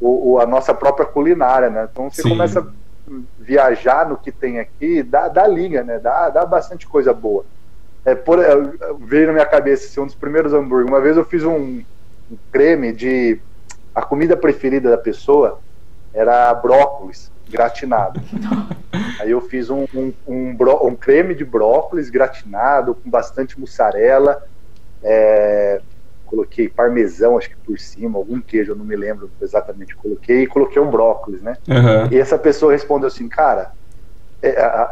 [0.00, 1.88] o, o a nossa própria culinária, né?
[1.90, 2.30] Então você Sim.
[2.30, 2.64] começa a
[3.38, 5.98] viajar no que tem aqui, dá, dá liga, né?
[5.98, 7.44] Dá, dá bastante coisa boa.
[8.04, 8.54] É, por, é,
[9.00, 10.90] veio na minha cabeça assim, um dos primeiros hambúrgueres.
[10.90, 11.82] Uma vez eu fiz um,
[12.30, 13.40] um creme de.
[13.94, 15.60] A comida preferida da pessoa
[16.12, 18.20] era brócolis gratinado.
[19.20, 24.42] Aí eu fiz um, um, um, um, creme de brócolis gratinado com bastante mussarela.
[25.02, 25.80] É,
[26.26, 29.94] coloquei parmesão, acho que por cima, algum queijo, eu não me lembro exatamente.
[29.96, 31.56] Coloquei e coloquei um brócolis, né?
[31.68, 32.12] Uhum.
[32.12, 33.72] E essa pessoa respondeu assim, cara,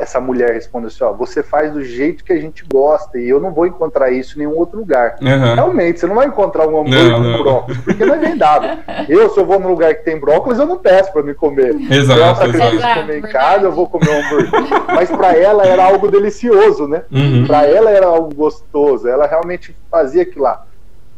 [0.01, 3.41] essa mulher responde assim: ó, você faz do jeito que a gente gosta e eu
[3.41, 5.17] não vou encontrar isso em nenhum outro lugar.
[5.21, 5.55] Uhum.
[5.55, 8.79] Realmente, você não vai encontrar um hambúrguer com brócolis, porque não é vendável.
[9.09, 11.75] eu, se eu vou num lugar que tem brócolis, eu não peço para me comer.
[11.91, 12.21] Exato.
[12.21, 14.51] Eu acredito comer em casa, eu vou comer um hambúrguer.
[14.89, 17.03] Mas para ela era algo delicioso, né?
[17.11, 17.47] Uhum.
[17.47, 19.09] Para ela era algo gostoso.
[19.09, 20.65] Ela realmente fazia aquilo lá.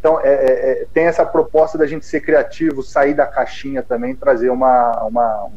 [0.00, 4.14] Então, é, é, é, tem essa proposta da gente ser criativo, sair da caixinha também,
[4.14, 5.48] trazer uma, uma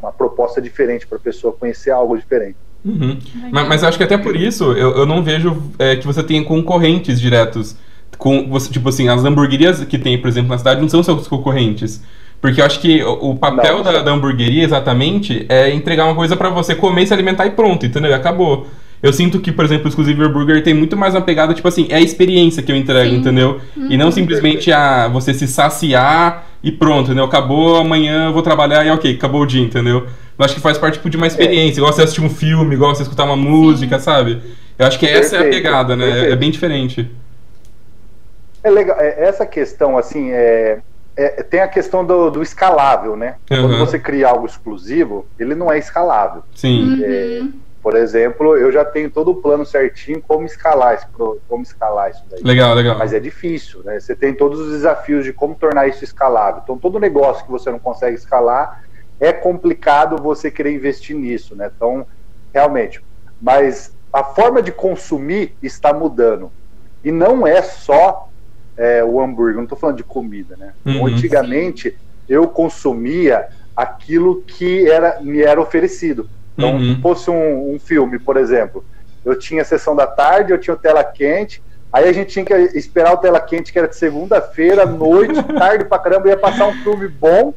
[0.00, 2.56] uma proposta diferente para a pessoa conhecer algo diferente.
[2.84, 3.18] Uhum.
[3.50, 6.44] Mas, mas, acho que até por isso eu, eu não vejo é, que você tenha
[6.44, 7.76] concorrentes diretos.
[8.16, 11.28] Com, você, tipo assim, as hamburguerias que tem, por exemplo, na cidade não são seus
[11.28, 12.02] concorrentes.
[12.40, 16.36] Porque eu acho que o, papel não, da, da, hamburgueria exatamente é entregar uma coisa
[16.36, 18.14] para você comer, se alimentar e pronto, entendeu?
[18.14, 18.66] Acabou.
[19.02, 21.86] Eu sinto que, por exemplo, o Exclusive Burger tem muito mais uma pegada, tipo assim,
[21.90, 23.20] é a experiência que eu entrego, Sim.
[23.20, 23.60] entendeu?
[23.76, 23.86] Uhum.
[23.90, 24.12] E não uhum.
[24.12, 27.24] simplesmente a você se saciar e pronto, entendeu?
[27.24, 30.06] Acabou, amanhã eu vou trabalhar e ok, acabou o dia, entendeu?
[30.38, 31.28] Eu acho que faz parte tipo, de uma é.
[31.28, 34.04] experiência, igual você assistir um filme, igual você escutar uma música, Sim.
[34.04, 34.42] sabe?
[34.78, 36.06] Eu acho que essa perfeito, é a pegada, né?
[36.06, 36.32] Perfeito.
[36.32, 37.10] É bem diferente.
[38.62, 40.78] É legal, é, essa questão, assim, é,
[41.16, 43.34] é, tem a questão do, do escalável, né?
[43.50, 43.62] Uhum.
[43.62, 46.42] Quando você cria algo exclusivo, ele não é escalável.
[46.54, 47.02] Sim.
[47.02, 47.52] É, uhum.
[47.82, 52.24] Por exemplo, eu já tenho todo o plano certinho como escalar, isso, como escalar isso
[52.28, 52.42] daí.
[52.42, 52.98] Legal, legal.
[52.98, 54.00] Mas é difícil, né?
[54.00, 56.60] Você tem todos os desafios de como tornar isso escalável.
[56.62, 58.82] Então, todo negócio que você não consegue escalar,
[59.20, 61.70] é complicado você querer investir nisso, né?
[61.74, 62.06] Então,
[62.52, 63.02] realmente.
[63.40, 66.50] Mas a forma de consumir está mudando.
[67.04, 68.28] E não é só
[68.76, 70.72] é, o hambúrguer, não estou falando de comida, né?
[70.84, 71.06] Uhum.
[71.06, 71.96] Antigamente,
[72.28, 76.28] eu consumia aquilo que era, me era oferecido.
[76.58, 76.94] Então, uhum.
[76.96, 78.84] se fosse um, um, filme, por exemplo,
[79.24, 82.52] eu tinha sessão da tarde, eu tinha o tela quente, aí a gente tinha que
[82.76, 86.74] esperar o tela quente, que era de segunda-feira, noite, tarde pra caramba, ia passar um
[86.82, 87.54] filme bom.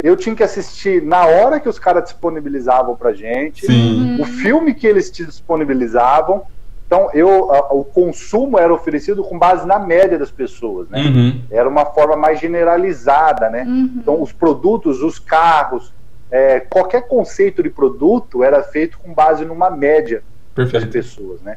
[0.00, 4.20] Eu tinha que assistir na hora que os caras disponibilizavam pra gente, Sim.
[4.20, 6.44] o filme que eles te disponibilizavam,
[6.86, 11.00] então, eu, a, o consumo era oferecido com base na média das pessoas, né?
[11.00, 11.40] Uhum.
[11.50, 13.64] Era uma forma mais generalizada, né?
[13.66, 13.90] Uhum.
[13.96, 15.92] Então, os produtos, os carros,
[16.34, 20.20] é, qualquer conceito de produto era feito com base numa média
[20.52, 20.86] Perfeito.
[20.86, 21.56] das pessoas, né?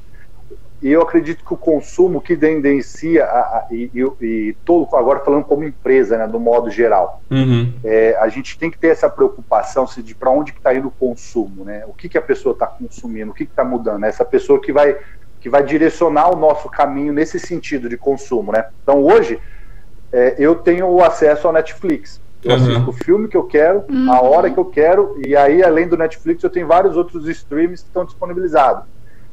[0.84, 5.22] E eu acredito que o consumo que tendencia a, a e, e, e, todo agora
[5.22, 7.74] falando como empresa, né, do modo geral, uhum.
[7.84, 10.92] é, a gente tem que ter essa preocupação de para onde que está indo o
[10.92, 11.84] consumo, né?
[11.88, 14.04] O que que a pessoa está consumindo, o que está mudando?
[14.04, 14.96] Essa pessoa que vai
[15.40, 18.66] que vai direcionar o nosso caminho nesse sentido de consumo, né?
[18.84, 19.40] Então hoje
[20.14, 22.22] é, eu tenho acesso ao Netflix.
[22.44, 22.58] Eu uhum.
[22.58, 24.12] assisto o filme que eu quero, uhum.
[24.12, 27.82] a hora que eu quero, e aí, além do Netflix, eu tenho vários outros streams
[27.82, 28.84] que estão disponibilizados.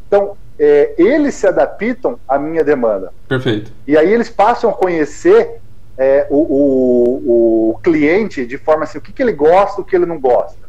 [0.07, 3.13] Então, é, eles se adaptam à minha demanda.
[3.29, 3.73] Perfeito.
[3.87, 5.61] E aí eles passam a conhecer
[5.99, 9.95] é, o, o, o, cliente de forma assim, o que, que ele gosta, o que
[9.95, 10.65] ele não gosta.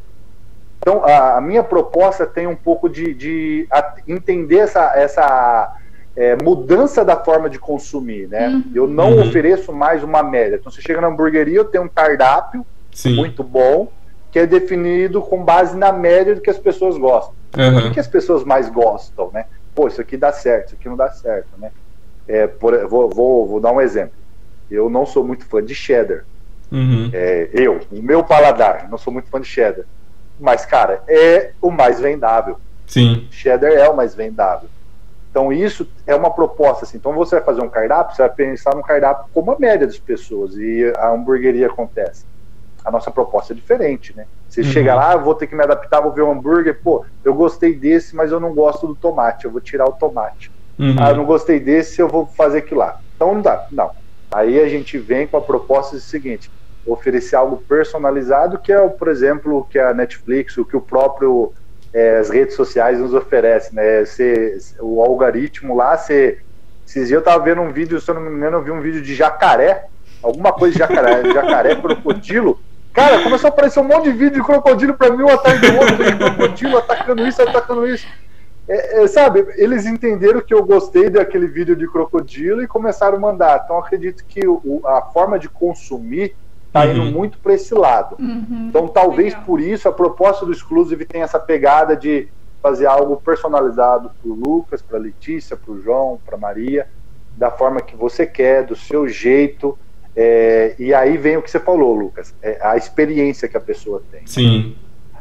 [0.79, 3.67] Então, a, a minha proposta tem um pouco de, de
[4.07, 5.75] entender essa, essa
[6.15, 8.47] é, mudança da forma de consumir, né?
[8.47, 8.63] Uhum.
[8.73, 9.27] Eu não uhum.
[9.27, 10.55] ofereço mais uma média.
[10.55, 13.15] Então, você chega na hamburgueria, eu tenho um cardápio Sim.
[13.15, 13.91] muito bom,
[14.31, 17.33] que é definido com base na média do que as pessoas gostam.
[17.57, 17.89] Uhum.
[17.89, 19.45] O que as pessoas mais gostam, né?
[19.73, 21.71] Pô, isso aqui dá certo, isso aqui não dá certo, né?
[22.27, 24.15] É, por, vou, vou, vou dar um exemplo.
[24.71, 26.25] Eu não sou muito fã de cheddar.
[26.71, 27.09] Uhum.
[27.13, 29.85] É, eu, o meu paladar, não sou muito fã de cheddar.
[30.39, 32.57] Mas, cara, é o mais vendável.
[32.87, 33.27] Sim.
[33.31, 34.69] Cheddar é o mais vendável.
[35.35, 36.85] Então, isso é uma proposta.
[36.85, 36.95] Assim.
[36.95, 39.99] Então, você vai fazer um cardápio, você vai pensar no cardápio como a média das
[39.99, 40.55] pessoas.
[40.55, 42.23] E a hamburgueria acontece.
[42.85, 44.27] A nossa proposta é diferente, né?
[44.47, 44.67] Você uhum.
[44.67, 48.15] chega lá, vou ter que me adaptar, vou ver um hambúrguer, pô, eu gostei desse,
[48.15, 50.49] mas eu não gosto do tomate, eu vou tirar o tomate.
[50.79, 50.95] Uhum.
[50.97, 53.01] Ah, eu não gostei desse, eu vou fazer aquilo lá.
[53.17, 53.91] Então não dá, não.
[54.31, 56.49] Aí a gente vem com a proposta do seguinte:
[56.85, 61.51] oferecer algo personalizado, que é, por exemplo, o que a Netflix, o que o próprio
[61.95, 64.03] é, as redes sociais nos oferecem, né?
[64.81, 66.39] O algoritmo lá, você.
[66.85, 68.81] Esses dias eu tava vendo um vídeo, se eu não me engano, eu vi um
[68.81, 69.85] vídeo de jacaré,
[70.21, 72.59] alguma coisa de jacaré, jacaré, crocodilo.
[72.93, 75.73] Cara, começou a aparecer um monte de vídeo de crocodilo pra mim, um atrás do
[75.77, 78.05] outro, de crocodilo atacando isso, atacando isso.
[78.67, 83.19] É, é, sabe, eles entenderam que eu gostei daquele vídeo de crocodilo e começaram a
[83.21, 83.61] mandar.
[83.63, 86.35] Então, acredito que o, a forma de consumir
[86.75, 87.11] está indo uhum.
[87.11, 88.17] muito para esse lado.
[88.19, 88.67] Uhum.
[88.69, 89.45] Então, talvez Legal.
[89.45, 92.27] por isso a proposta do Exclusive tenha essa pegada de
[92.61, 96.87] fazer algo personalizado para o Lucas, para Letícia, para o João, para Maria,
[97.37, 99.77] da forma que você quer, do seu jeito.
[100.15, 104.01] É, e aí vem o que você falou, Lucas, é a experiência que a pessoa
[104.11, 104.25] tem.
[104.25, 104.75] Sim.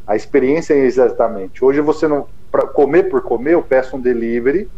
[0.07, 1.65] A experiência é exatamente.
[1.65, 2.27] Hoje você não.
[2.51, 4.69] Para comer por comer, eu peço um delivery,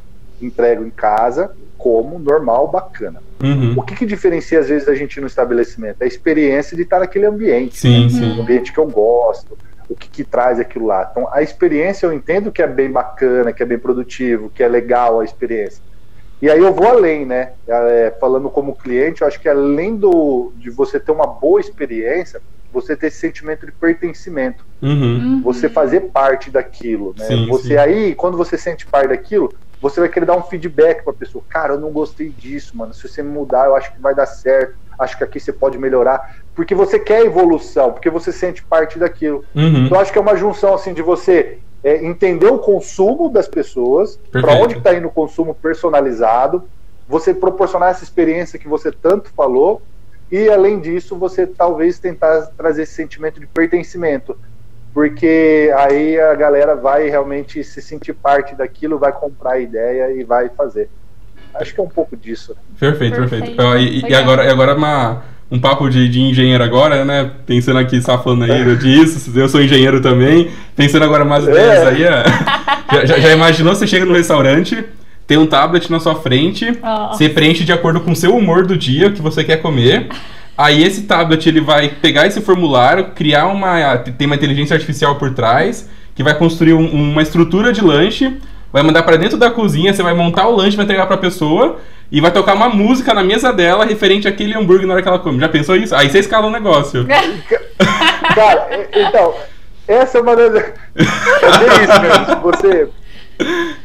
[0.40, 1.54] entrego em casa,
[1.87, 3.22] como normal, bacana.
[3.40, 3.75] Uhum.
[3.77, 6.03] O que, que, diferencia às vezes a gente no estabelecimento?
[6.03, 7.79] A experiência de estar naquele ambiente.
[7.79, 8.09] Sim, né?
[8.09, 8.38] sim.
[8.38, 9.57] Um ambiente que eu gosto,
[9.88, 11.09] o que, que, traz aquilo lá.
[11.09, 14.68] Então, a experiência eu entendo que é bem bacana, que é bem produtivo, que é
[14.68, 15.81] legal a experiência.
[16.42, 17.53] E aí eu vou além, né?
[17.68, 22.42] É, falando como cliente, eu acho que além do, de você ter uma boa experiência,
[22.72, 24.66] você ter esse sentimento de pertencimento.
[24.83, 25.40] Uhum.
[25.42, 27.27] Você fazer parte daquilo, né?
[27.27, 27.77] Sim, você sim.
[27.77, 29.55] aí, quando você sente parte daquilo,
[29.88, 31.44] você vai querer dar um feedback para a pessoa.
[31.49, 32.92] Cara, eu não gostei disso, mano.
[32.92, 34.75] Se você mudar, eu acho que vai dar certo.
[34.99, 36.37] Acho que aqui você pode melhorar.
[36.55, 39.44] Porque você quer evolução, porque você sente parte daquilo.
[39.55, 39.87] Uhum.
[39.87, 44.18] Então, acho que é uma junção assim de você é, entender o consumo das pessoas,
[44.33, 46.64] para onde está indo o consumo personalizado,
[47.07, 49.81] você proporcionar essa experiência que você tanto falou,
[50.31, 54.37] e além disso, você talvez tentar trazer esse sentimento de pertencimento
[54.96, 60.24] porque aí a galera vai realmente se sentir parte daquilo, vai comprar a ideia e
[60.24, 60.88] vai fazer.
[61.54, 62.56] Acho que é um pouco disso.
[62.80, 63.54] Perfeito, perfeito.
[63.54, 63.76] perfeito.
[63.76, 67.30] E, e, agora, agora uma, um papo de, de, engenheiro agora, né?
[67.44, 70.50] Pensando aqui, safando aí disso, eu sou engenheiro também.
[70.74, 71.88] Pensando agora mais ideias é.
[71.88, 72.24] aí, é.
[73.06, 74.82] já, já, imaginou você chega no restaurante,
[75.26, 77.09] tem um tablet na sua frente, oh.
[77.09, 80.09] você preenche de acordo com o seu humor do dia, que você quer comer.
[80.57, 83.99] Aí esse tablet ele vai pegar esse formulário, criar uma.
[83.99, 88.38] Tem uma inteligência artificial por trás, que vai construir um, uma estrutura de lanche,
[88.73, 91.79] vai mandar para dentro da cozinha, você vai montar o lanche, vai entregar pra pessoa
[92.11, 95.19] e vai tocar uma música na mesa dela referente àquele hambúrguer na hora que ela
[95.19, 95.40] come.
[95.40, 95.95] Já pensou isso?
[95.95, 97.07] Aí você escala o negócio.
[98.35, 99.35] Cara, então,
[99.87, 100.55] essa é uma das.
[100.97, 102.40] É isso mesmo.
[102.42, 102.88] Você.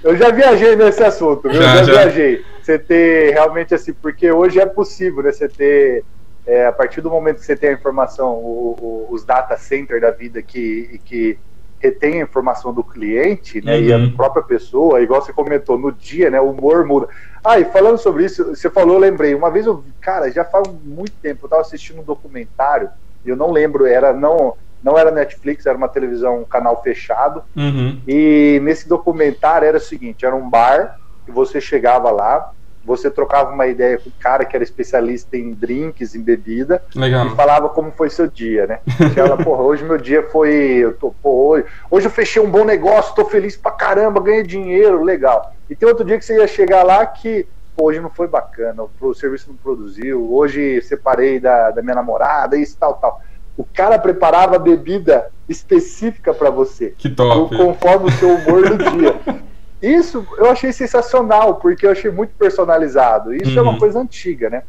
[0.01, 1.61] Eu já viajei nesse assunto, viu?
[1.61, 2.45] Já, já, já viajei.
[2.61, 5.31] Você ter realmente assim, porque hoje é possível, né?
[5.31, 6.03] Você ter
[6.45, 10.01] é, a partir do momento que você tem a informação, o, o, os data center
[10.01, 11.37] da vida que, que
[11.79, 13.81] retém a informação do cliente, né, uhum.
[13.81, 14.11] e a uhum.
[14.15, 17.07] própria pessoa, igual você comentou, no dia, né, o humor muda.
[17.43, 20.67] Ah, e falando sobre isso, você falou, eu lembrei, uma vez eu, cara, já faz
[20.83, 22.89] muito tempo, eu estava assistindo um documentário,
[23.25, 27.43] eu não lembro, era não não era Netflix, era uma televisão, um canal fechado.
[27.55, 28.01] Uhum.
[28.07, 32.51] E nesse documentário era o seguinte: era um bar, que você chegava lá,
[32.83, 37.27] você trocava uma ideia com o cara que era especialista em drinks, em bebida, Legal.
[37.27, 38.79] e falava como foi seu dia, né?
[39.15, 40.51] Ela, porra, hoje meu dia foi.
[40.51, 44.43] Eu tô, pô, hoje, hoje eu fechei um bom negócio, tô feliz pra caramba, ganhei
[44.43, 45.53] dinheiro, legal.
[45.69, 48.83] E tem outro dia que você ia chegar lá que pô, hoje não foi bacana,
[48.99, 53.21] o serviço não produziu, hoje separei da, da minha namorada, isso, tal, tal
[53.57, 56.93] o cara preparava bebida específica para você.
[56.97, 57.55] Que top.
[57.55, 59.15] Conforme o seu humor do dia.
[59.81, 63.33] Isso eu achei sensacional, porque eu achei muito personalizado.
[63.33, 63.57] Isso uhum.
[63.57, 63.79] é uma uhum.
[63.79, 64.63] coisa antiga, né?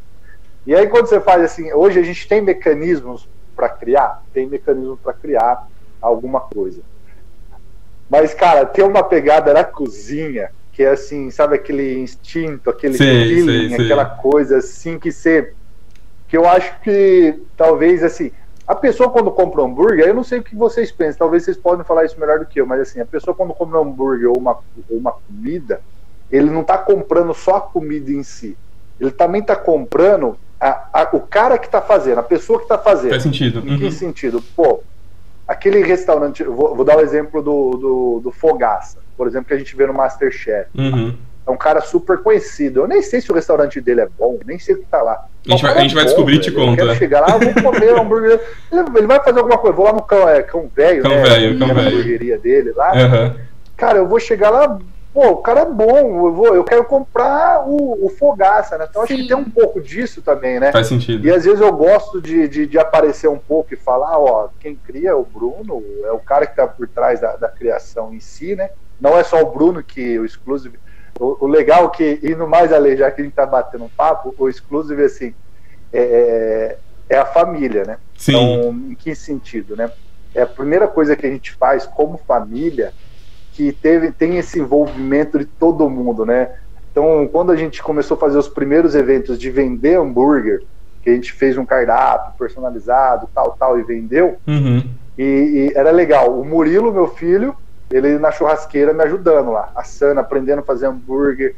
[0.65, 4.99] E aí quando você faz assim, hoje a gente tem mecanismos para criar, tem mecanismos
[4.99, 5.67] para criar
[6.01, 6.81] alguma coisa.
[8.09, 13.03] Mas, cara, tem uma pegada na cozinha que é assim, sabe aquele instinto, aquele sim,
[13.03, 13.83] feeling, sim, sim.
[13.83, 15.53] aquela coisa assim que você.
[16.27, 18.31] Que eu acho que talvez assim
[18.67, 21.57] a pessoa quando compra um hambúrguer, eu não sei o que vocês pensam, talvez vocês
[21.57, 24.29] podem falar isso melhor do que eu, mas assim, a pessoa quando compra um hambúrguer
[24.29, 24.57] ou uma,
[24.89, 25.81] ou uma comida,
[26.31, 28.57] ele não está comprando só a comida em si.
[28.99, 32.77] Ele também está comprando a, a, o cara que está fazendo, a pessoa que está
[32.77, 33.11] fazendo.
[33.11, 33.59] Faz sentido.
[33.59, 33.79] Em uhum.
[33.79, 34.41] que sentido?
[34.55, 34.81] Pô,
[35.47, 39.53] aquele restaurante, vou, vou dar o um exemplo do, do, do, Fogaça, por exemplo, que
[39.53, 40.69] a gente vê no Masterchef.
[40.75, 41.17] Uhum.
[41.45, 42.81] É um cara super conhecido.
[42.81, 45.25] Eu nem sei se o restaurante dele é bom, nem sei o que tá lá.
[45.45, 46.81] A gente, vai, a gente vai descobrir e te conta.
[46.81, 48.39] Eu quero chegar lá, vou comer um hambúrguer.
[48.71, 49.75] Ele, vai fazer alguma coisa.
[49.75, 51.21] Vou lá no cão, é, cão velho, cão né?
[51.21, 51.87] Velho, cão velho.
[51.87, 52.93] hamburgueria dele lá.
[52.93, 53.35] Uhum.
[53.75, 54.79] Cara, eu vou chegar lá,
[55.13, 58.87] pô, o cara é bom, eu, vou, eu quero comprar o, o Fogaça, né?
[58.89, 60.71] Então acho que tem um pouco disso também, né?
[60.71, 61.27] Faz sentido.
[61.27, 64.75] E às vezes eu gosto de, de, de, aparecer um pouco e falar, ó, quem
[64.75, 68.19] cria é o Bruno, é o cara que tá por trás da, da criação em
[68.19, 68.69] si, né?
[68.99, 70.77] Não é só o Bruno que o Exclusive
[71.19, 73.89] o, o legal é que, indo mais além, já que a gente está batendo um
[73.89, 75.33] papo, o exclusive, assim,
[75.91, 76.77] é,
[77.09, 77.97] é a família, né?
[78.17, 78.31] Sim.
[78.31, 79.91] Então, em que sentido, né?
[80.33, 82.93] É a primeira coisa que a gente faz como família
[83.51, 86.51] que teve, tem esse envolvimento de todo mundo, né?
[86.91, 90.63] Então, quando a gente começou a fazer os primeiros eventos de vender hambúrguer,
[91.03, 94.83] que a gente fez um cardápio personalizado, tal, tal, e vendeu, uhum.
[95.17, 96.39] e, e, era legal.
[96.39, 97.55] O Murilo, meu filho,
[97.93, 101.55] ele na churrasqueira me ajudando lá, assando, aprendendo a fazer hambúrguer,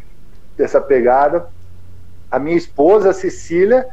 [0.57, 1.47] dessa pegada.
[2.29, 3.87] A minha esposa, a Cecília,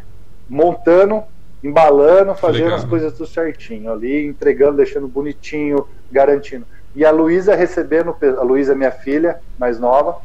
[0.48, 1.22] montando,
[1.62, 2.78] embalando, fazendo Legal.
[2.78, 6.66] as coisas tudo certinho ali, entregando, deixando bonitinho, garantindo.
[6.94, 10.18] E a Luísa recebendo, a Luísa, minha filha, mais nova,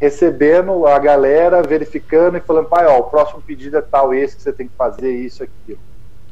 [0.00, 4.42] recebendo a galera, verificando e falando, pai, ó, o próximo pedido é tal, esse que
[4.42, 5.78] você tem que fazer, isso, aquilo.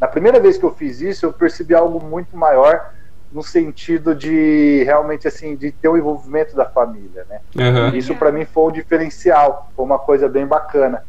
[0.01, 2.93] Na primeira vez que eu fiz isso, eu percebi algo muito maior
[3.31, 7.41] no sentido de realmente assim de ter o envolvimento da família, né?
[7.57, 7.97] Uhum.
[7.97, 11.03] Isso para mim foi um diferencial, foi uma coisa bem bacana.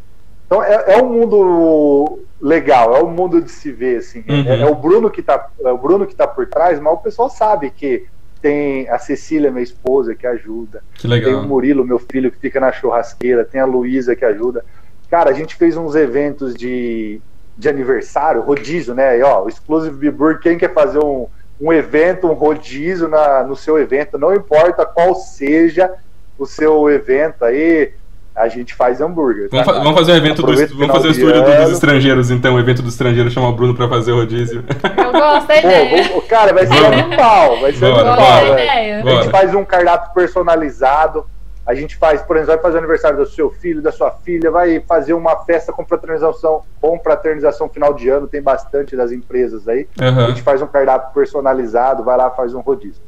[0.45, 4.23] Então é, é um mundo legal, é um mundo de se ver assim.
[4.27, 4.45] Uhum.
[4.47, 6.97] É, é, o Bruno que tá, é o Bruno que tá por trás, mas o
[6.97, 8.07] pessoal sabe que
[8.41, 10.81] tem a Cecília, minha esposa, que ajuda.
[10.95, 11.31] Que legal.
[11.31, 13.43] Tem o Murilo, meu filho, que fica na churrasqueira.
[13.43, 14.63] Tem a Luísa que ajuda.
[15.09, 17.19] Cara, a gente fez uns eventos de,
[17.57, 19.17] de aniversário, rodízio, né?
[19.17, 21.27] E, ó, o Exclusive Burger, quem quer fazer um,
[21.59, 25.91] um evento, um rodízio na, no seu evento, não importa qual seja
[26.37, 27.91] o seu evento aí,
[28.33, 29.49] a gente faz hambúrguer.
[29.51, 29.73] Vamos, tá?
[29.73, 32.59] fa vamos fazer um evento do, vamos fazer o estúdio do, dos estrangeiros, então, o
[32.59, 34.63] evento dos estrangeiros chama o Bruno pra fazer o rodízio.
[34.97, 36.09] Eu gosto da ideia.
[36.09, 38.15] Pô, cara, vai ser animal, vai ser animal.
[38.15, 41.25] Bora, a gente faz um cardápio personalizado
[41.69, 44.49] a gente faz, por exemplo, vai fazer o aniversário do seu filho, da sua filha,
[44.49, 49.67] vai fazer uma festa com fraternização, com fraternização final de ano, tem bastante das empresas
[49.67, 49.87] aí.
[50.01, 50.25] Uhum.
[50.25, 53.03] A gente faz um cardápio personalizado, vai lá, faz um rodízio.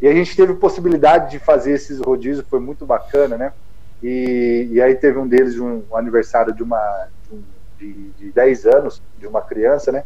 [0.00, 3.52] E a gente teve possibilidade de fazer esses rodízios, foi muito bacana, né?
[4.02, 7.08] E, e aí teve um deles, um, um aniversário de uma
[7.78, 10.04] de, de 10 anos, de uma criança, né?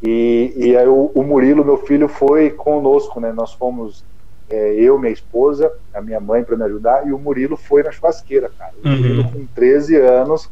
[0.00, 3.32] E, e aí o, o Murilo, meu filho, foi conosco, né?
[3.32, 4.04] Nós fomos
[4.48, 7.90] é, eu, minha esposa, a minha mãe para me ajudar, e o Murilo foi na
[7.90, 8.72] churrasqueira, cara.
[8.84, 8.96] O uhum.
[8.96, 10.48] Murilo com 13 anos,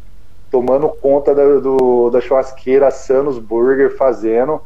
[0.50, 4.60] tomando conta da, do, da churrasqueira, assando os burger, fazendo.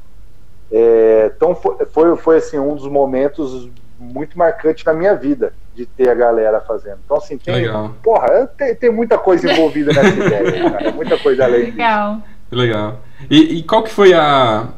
[0.71, 3.69] É, então foi, foi, foi, assim, um dos momentos
[3.99, 6.99] muito marcantes na minha vida de ter a galera fazendo.
[7.05, 7.95] Então, assim, tem, Legal.
[8.03, 10.93] porra, tem, tem muita coisa envolvida nessa ideia, cara.
[10.93, 12.15] Muita coisa além Legal.
[12.17, 12.27] disso.
[12.51, 13.01] Legal.
[13.31, 14.69] E, e qual que foi a,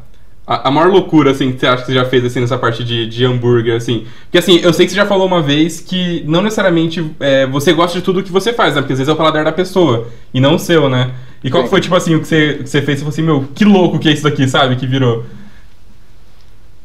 [0.45, 2.83] a, a, maior loucura, assim, que você acha que você já fez, assim, nessa parte
[2.83, 4.07] de, de hambúrguer, assim?
[4.23, 7.71] Porque, assim, eu sei que você já falou uma vez que não necessariamente é, você
[7.73, 8.81] gosta de tudo que você faz, né?
[8.81, 11.13] Porque às vezes é o paladar da pessoa e não o seu, né?
[11.43, 12.99] E qual foi, tipo assim, o que você, que você fez?
[12.99, 14.75] Você falou assim, meu, que louco que é isso daqui, sabe?
[14.75, 15.25] Que virou.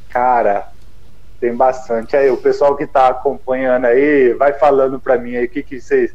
[0.09, 0.69] Cara,
[1.39, 2.17] Tem bastante.
[2.17, 5.81] Aí, o pessoal que está acompanhando aí, vai falando para mim aí o que, que
[5.81, 6.15] vocês.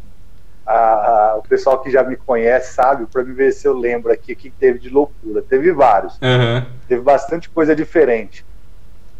[0.65, 4.11] A, a, o pessoal que já me conhece sabe, para me ver se eu lembro
[4.11, 5.41] aqui o que teve de loucura.
[5.41, 6.13] Teve vários.
[6.15, 6.65] Uhum.
[6.87, 8.45] Teve bastante coisa diferente.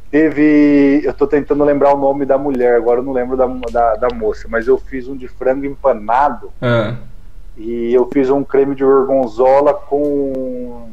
[0.09, 1.01] Teve.
[1.03, 4.15] Eu tô tentando lembrar o nome da mulher, agora eu não lembro da, da, da
[4.15, 6.51] moça, mas eu fiz um de frango empanado.
[6.61, 6.97] Uhum.
[7.57, 10.89] E eu fiz um creme de gorgonzola com.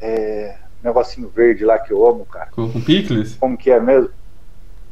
[0.00, 2.48] É, negocinho verde lá que eu amo, cara.
[2.52, 3.36] Com, com picles?
[3.38, 4.10] Como que é mesmo?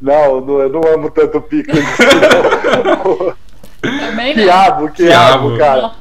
[0.01, 1.83] Não, não eu não amo tanto picles.
[3.81, 4.43] Também não.
[4.43, 5.57] Quiabo, quiabo, quiabo.
[5.57, 5.91] cara.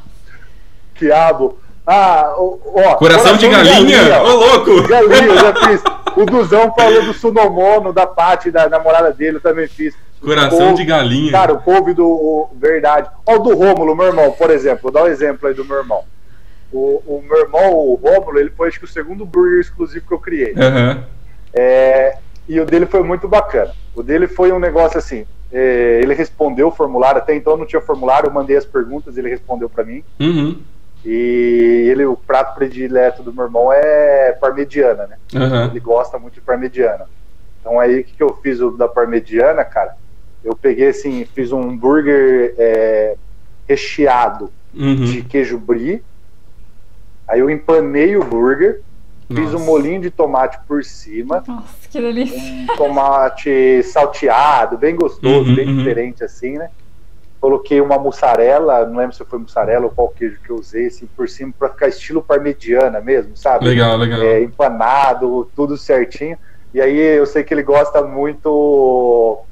[0.95, 1.59] Quiabo.
[1.87, 2.51] Ah, ó,
[2.97, 4.23] coração, coração de galinha?
[4.23, 4.87] Ô, louco!
[4.87, 5.83] Galinha, eu já fiz.
[6.17, 9.95] O Duzão falou do Sunomono, da Paty, da namorada dele, eu também fiz.
[10.21, 11.33] Coração couve, de galinha.
[11.33, 12.07] Cara, o couve do.
[12.07, 13.09] O, verdade.
[13.25, 14.81] Ó, o do Rômulo, meu irmão, por exemplo.
[14.83, 16.05] Vou dar um exemplo aí do meu irmão.
[16.73, 20.13] O, o meu irmão, o Rômulo, ele foi acho que o segundo burger exclusivo que
[20.13, 20.53] eu criei.
[20.53, 21.03] Uhum.
[21.55, 22.19] É,
[22.49, 23.73] e o dele foi muito bacana.
[23.95, 25.25] O dele foi um negócio assim.
[25.53, 29.31] É, ele respondeu o formulário, até então não tinha formulário, eu mandei as perguntas, ele
[29.31, 30.05] respondeu para mim.
[30.21, 30.61] Uhum.
[31.05, 35.17] E ele, o prato predileto do meu irmão é parmegiana, né?
[35.35, 35.67] Uhum.
[35.67, 37.07] Ele gosta muito de parmegiana.
[37.61, 39.97] Então aí o que, que eu fiz da parmegiana, cara?
[40.45, 43.17] Eu peguei assim, fiz um hambúrguer é,
[43.67, 44.97] recheado uhum.
[44.97, 46.03] de queijo brie,
[47.29, 48.81] Aí eu empanei o burger,
[49.29, 49.43] Nossa.
[49.43, 51.45] fiz um molinho de tomate por cima.
[51.47, 52.39] Nossa, que delícia.
[52.39, 55.77] Um tomate salteado, bem gostoso, uhum, bem uhum.
[55.77, 56.71] diferente assim, né?
[57.41, 61.07] Coloquei uma mussarela, não lembro se foi mussarela ou qual queijo que eu usei, assim,
[61.17, 63.67] por cima, para ficar estilo parmegiana mesmo, sabe?
[63.67, 64.21] Legal, legal.
[64.21, 66.37] É, empanado, tudo certinho.
[66.75, 69.45] E aí eu sei que ele gosta muito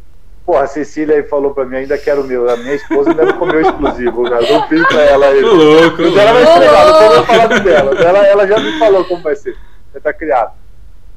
[0.46, 2.48] Pô, a Cecília aí falou pra mim, ainda quero o meu.
[2.48, 4.48] A minha esposa ainda não comeu exclusivo, cara.
[4.48, 5.40] Não fiz pra ela aí.
[5.40, 6.02] louco.
[6.02, 8.00] Mas ela vai estregar, não vou falar dela.
[8.00, 9.56] Ela, ela já me falou como vai ser.
[10.00, 10.52] Tá criado.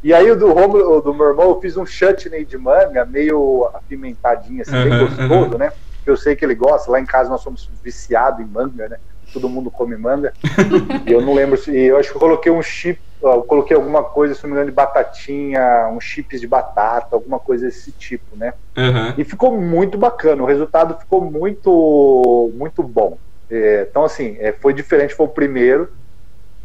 [0.01, 3.69] E aí o do Romulo, do meu irmão, eu fiz um chutney de manga, meio
[3.73, 5.73] apimentadinho, assim, bem gostoso, né?
[6.03, 6.89] Que eu sei que ele gosta.
[6.89, 8.97] Lá em casa nós somos viciados em manga, né?
[9.33, 10.33] Todo mundo come manga.
[11.05, 11.77] e eu não lembro se.
[11.77, 14.69] Eu acho que eu coloquei um chip eu coloquei alguma coisa, se não me engano,
[14.69, 18.53] de batatinha, uns chips de batata, alguma coisa desse tipo, né?
[18.77, 19.13] Uhum.
[19.17, 23.17] E ficou muito bacana, o resultado ficou muito, muito bom.
[23.49, 25.89] É, então, assim, é, foi diferente, foi o primeiro.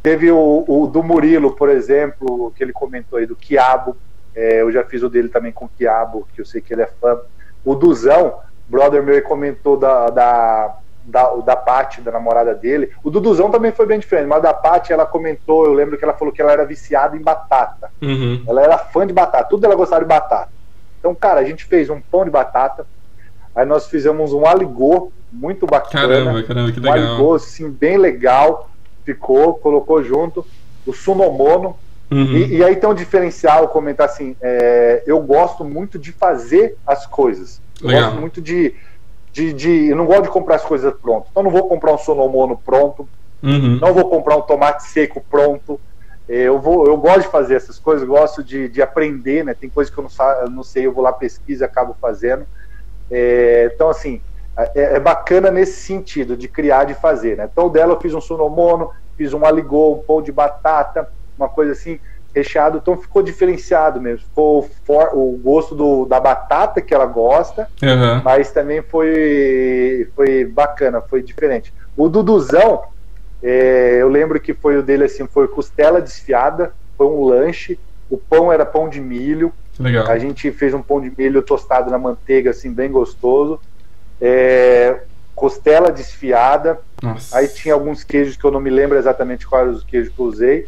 [0.05, 3.97] Teve o, o, do Murilo, por exemplo, que ele comentou aí, do Quiabo.
[4.37, 6.87] É, eu já fiz o dele também com Quiabo, que eu sei que ele é
[7.01, 7.19] fã.
[7.65, 10.77] O Duzão, brother meu, comentou da, da
[11.07, 12.91] da, da Paty, da namorada dele.
[13.03, 16.15] O Duduzão também foi bem diferente, mas da Paty ela comentou, eu lembro que ela
[16.15, 17.91] falou que ela era viciada em batata.
[18.03, 18.43] Uhum.
[18.47, 20.51] Ela era fã de batata, tudo ela gostava de batata.
[20.99, 22.87] Então, cara, a gente fez um pão de batata,
[23.55, 26.09] aí nós fizemos um aligô muito bacana.
[26.09, 26.99] Caramba, caramba, que legal.
[26.99, 28.71] Um aligô, assim, bem legal,
[29.05, 30.45] ficou, colocou junto.
[30.87, 31.77] O sunomono,
[32.11, 32.37] Uhum.
[32.37, 37.07] E, e, aí tem um diferencial, comentar assim, é, eu gosto muito de fazer as
[37.07, 37.61] coisas.
[37.81, 38.05] Eu Legal.
[38.05, 38.75] gosto muito de,
[39.33, 41.29] de, de, eu não gosto de comprar as coisas prontas.
[41.31, 43.09] Então não vou comprar um sonomono pronto,
[43.43, 43.79] uhum.
[43.81, 45.81] não vou comprar um tomate seco pronto.
[46.29, 49.53] É, eu, vou, eu gosto de fazer essas coisas, gosto de, de aprender, né?
[49.53, 52.47] Tem coisas que eu não, eu não sei, eu vou lá pesquisa e acabo fazendo.
[53.11, 54.23] É, então, assim,
[54.57, 57.49] é, é, bacana nesse sentido, de criar, de fazer, né?
[57.51, 61.73] Então, dela eu fiz um sonomono, fiz um aligô, um pão de batata, uma coisa
[61.73, 61.99] assim
[62.35, 64.27] recheado, então ficou diferenciado mesmo.
[64.27, 68.23] Ficou for, o gosto do, da batata que ela gosta, uhum.
[68.25, 71.73] mas também foi, foi bacana, foi diferente.
[71.97, 72.83] O Duduzão,
[73.43, 77.79] é, eu lembro que foi o dele assim, foi costela desfiada, foi um lanche,
[78.11, 79.53] o pão era pão de milho.
[79.79, 80.07] Legal.
[80.09, 83.61] A gente fez um pão de milho tostado na manteiga, assim, bem gostoso.
[84.21, 85.01] É,
[85.35, 86.81] costela desfiada.
[87.03, 87.37] Nossa.
[87.37, 90.27] Aí tinha alguns queijos que eu não me lembro exatamente quais os queijos que eu
[90.27, 90.67] usei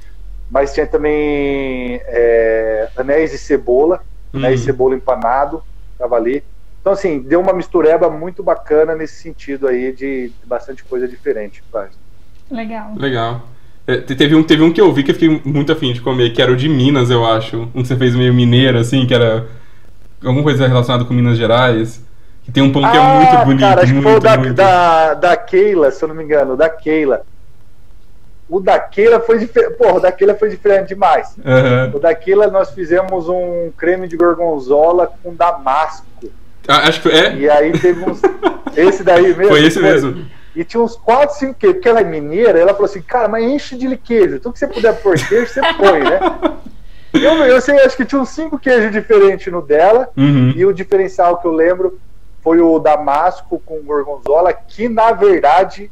[0.51, 4.41] mas tinha também é, anéis de cebola, uhum.
[4.41, 5.63] anéis de cebola empanado,
[5.99, 6.43] tava ali.
[6.81, 11.63] Então, assim, deu uma mistureba muito bacana nesse sentido aí de, de bastante coisa diferente.
[11.73, 11.91] Faz.
[12.51, 12.95] Legal.
[12.97, 13.49] Legal.
[13.89, 16.31] É, teve, um, teve um que eu vi que eu fiquei muito afim de comer,
[16.31, 17.69] que era o de Minas, eu acho.
[17.75, 19.49] Um que você fez meio mineiro, assim, que era
[20.25, 22.05] alguma coisa relacionada com Minas Gerais.
[22.47, 23.61] Que tem um pão que é ah, muito bonito.
[23.61, 26.57] Cara, acho muito, que foi o da, da, da Keila, se eu não me engano,
[26.57, 27.23] da Keila.
[28.49, 29.75] O daquela foi diferente.
[29.75, 31.37] Porra, o daquela foi diferente demais.
[31.39, 31.97] Uhum.
[31.97, 36.07] O daquela nós fizemos um creme de gorgonzola com damasco.
[36.69, 37.35] Ah, acho que é.
[37.35, 38.21] E aí teve uns.
[38.77, 39.49] esse daí mesmo.
[39.49, 39.91] Foi esse foi...
[39.91, 40.25] mesmo.
[40.55, 41.75] E tinha uns 4, 5 queijos.
[41.79, 44.39] Porque ela é mineira, ela falou assim: cara, mas enche de queijo.
[44.39, 46.21] Tudo que você puder pôr queijo, você põe, né?
[47.13, 50.11] Eu, eu sei, acho que tinha uns 5 queijos diferentes no dela.
[50.15, 50.53] Uhum.
[50.55, 51.99] E o diferencial que eu lembro
[52.47, 55.91] foi o damasco com gorgonzola, que na verdade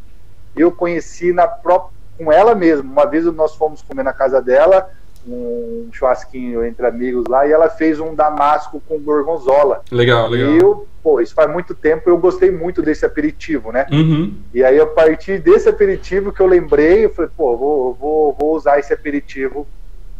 [0.57, 2.88] eu conheci na própria com ela mesma.
[2.88, 4.88] Uma vez nós fomos comer na casa dela
[5.26, 9.82] um churrasquinho entre amigos lá e ela fez um damasco com gorgonzola.
[9.90, 10.52] Legal, legal.
[10.52, 13.88] E eu, pô, isso faz muito tempo, eu gostei muito desse aperitivo, né?
[13.90, 14.36] Uhum.
[14.55, 18.55] E aí, a partir desse aperitivo que eu lembrei, eu falei, pô, vou, vou, vou
[18.55, 19.66] usar esse aperitivo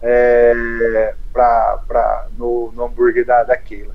[0.03, 3.95] é, pra, pra, no, no hambúrguer da, da Keila.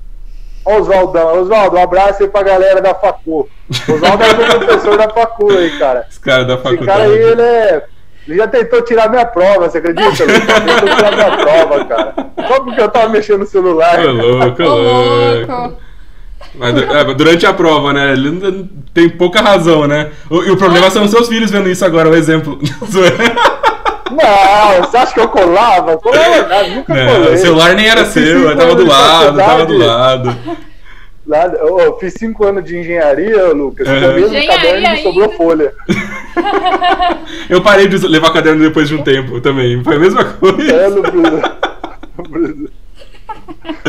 [0.64, 3.48] Oswaldão, Oswaldo, um abraço aí pra galera da Facu.
[3.88, 6.06] Oswaldo é meu professor da Facu aí, cara.
[6.08, 6.82] Esse cara da faculdade.
[6.82, 7.84] Esse cara aí, ele é.
[8.28, 10.22] Ele já tentou tirar minha prova, você acredita?
[10.22, 12.14] Ele tentou tirar minha prova, cara.
[12.46, 13.98] Só porque eu tava mexendo no celular.
[13.98, 15.76] Ô, louco, ô, louco.
[16.54, 18.12] Mas, é, durante a prova, né?
[18.12, 20.10] Ele tem pouca razão, né?
[20.28, 22.58] O- E o problema são os seus filhos vendo isso agora, o exemplo.
[24.10, 25.96] Não, você acha que eu colava?
[25.98, 27.34] Colava nada, nunca Não, colei.
[27.34, 30.36] o celular nem era Eu seu, eu tava do lado, tava do lado.
[31.28, 33.86] Eu fiz cinco anos de engenharia, Lucas.
[33.86, 34.00] Uhum.
[34.00, 35.72] Com o mesmo caderno me sobrou folha.
[37.48, 39.82] Eu parei de levar caderno depois de um tempo também.
[39.84, 40.72] Foi a mesma coisa.
[40.72, 41.42] É, no Bruno.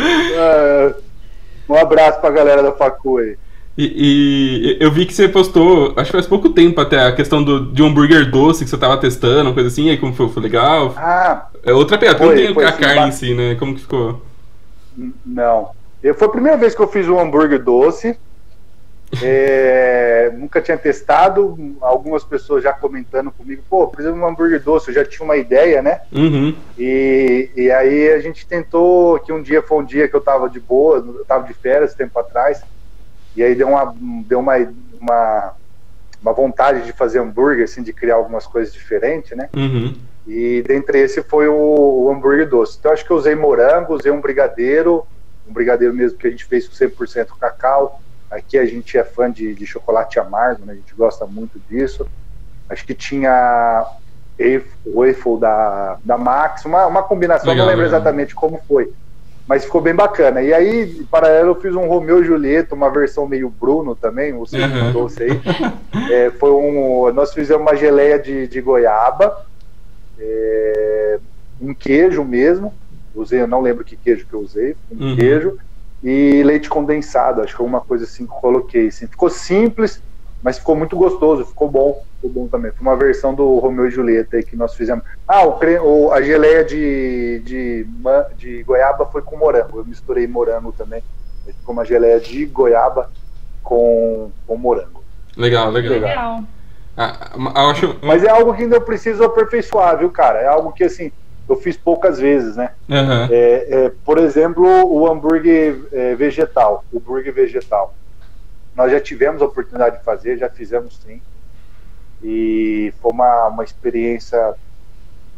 [0.03, 0.93] É,
[1.69, 3.38] um abraço pra galera da Facu aí.
[3.78, 7.41] E, e eu vi que você postou, acho que faz pouco tempo até, a questão
[7.43, 10.28] do, de um hambúrguer doce que você tava testando, uma coisa assim, aí como foi,
[10.30, 10.93] foi legal.
[10.97, 13.55] Ah, É outra porque Foi, não tem foi a sim, carne ba- em si, né?
[13.55, 14.22] Como que ficou?
[15.26, 15.72] não.
[16.01, 18.17] Eu, foi a primeira vez que eu fiz um hambúrguer doce.
[19.24, 21.55] É, nunca tinha testado.
[21.82, 24.89] Algumas pessoas já comentando comigo, pô, precisa de um hambúrguer doce.
[24.89, 25.99] Eu já tinha uma ideia, né?
[26.11, 26.53] Uhum.
[26.78, 30.49] E, e aí a gente tentou, que um dia foi um dia que eu tava
[30.49, 32.59] de boa, eu tava de férias tempo atrás,
[33.36, 33.96] e aí deu uma,
[34.28, 34.56] deu uma,
[35.00, 35.54] uma,
[36.22, 39.50] uma vontade de fazer hambúrguer, assim, de criar algumas coisas diferentes, né?
[39.56, 39.96] Uhum.
[40.28, 42.78] E dentre esse foi o, o hambúrguer doce.
[42.80, 45.06] Então acho que eu usei morango, usei um brigadeiro,
[45.48, 48.02] um brigadeiro mesmo que a gente fez com 100% cacau.
[48.30, 50.74] Aqui a gente é fã de, de chocolate amargo, né?
[50.74, 52.08] A gente gosta muito disso.
[52.70, 53.86] Acho que tinha
[54.86, 58.00] o waffle da, da Max, uma, uma combinação, Legal, não lembro legal.
[58.00, 58.92] exatamente como foi.
[59.52, 60.41] Mas ficou bem bacana.
[60.41, 64.32] E aí, em paralelo, eu fiz um Romeu e Julieta, uma versão meio Bruno também,
[64.45, 64.93] segundo Uhum.
[64.93, 65.41] doce aí.
[66.10, 69.36] É, foi um, nós fizemos uma geleia de, de goiaba,
[70.18, 71.20] é,
[71.60, 72.74] um queijo mesmo.
[73.14, 75.16] Usei, eu não lembro que queijo que eu usei, um Uhum.
[75.18, 75.58] queijo
[76.02, 77.41] e leite condensado.
[77.41, 78.88] Acho que foi uma coisa assim que eu coloquei.
[78.88, 79.06] Assim.
[79.06, 80.02] Ficou simples,
[80.42, 82.72] mas ficou muito gostoso, ficou bom, ficou bom também.
[82.72, 85.04] Foi uma versão do Romeu e Julieta aí que nós fizemos.
[85.28, 87.88] Ah, o, cre- o- a geleia de, de,
[88.36, 89.80] de goiaba foi com morango.
[89.80, 91.04] Eu misturei morango também.
[91.46, 93.10] Ficou uma geleia de goiaba
[93.62, 95.04] com, com morango.
[95.38, 95.94] Legal, legal.
[95.94, 96.39] Legal.
[96.98, 98.00] Ah, eu acho.
[98.04, 100.39] Mas é algo que ainda eu preciso aperfeiçoar, viu, cara?
[100.39, 101.12] É algo que, assim,
[101.48, 102.72] eu fiz poucas vezes, né?
[102.89, 103.28] Aham.
[103.32, 107.96] É, é, por exemplo, o hambúrguer é, vegetal, o hambúrguer vegetal.
[108.76, 111.22] Nós já tivemos a oportunidade de fazer, já fizemos sim.
[112.24, 114.53] E foi uma, uma experiência,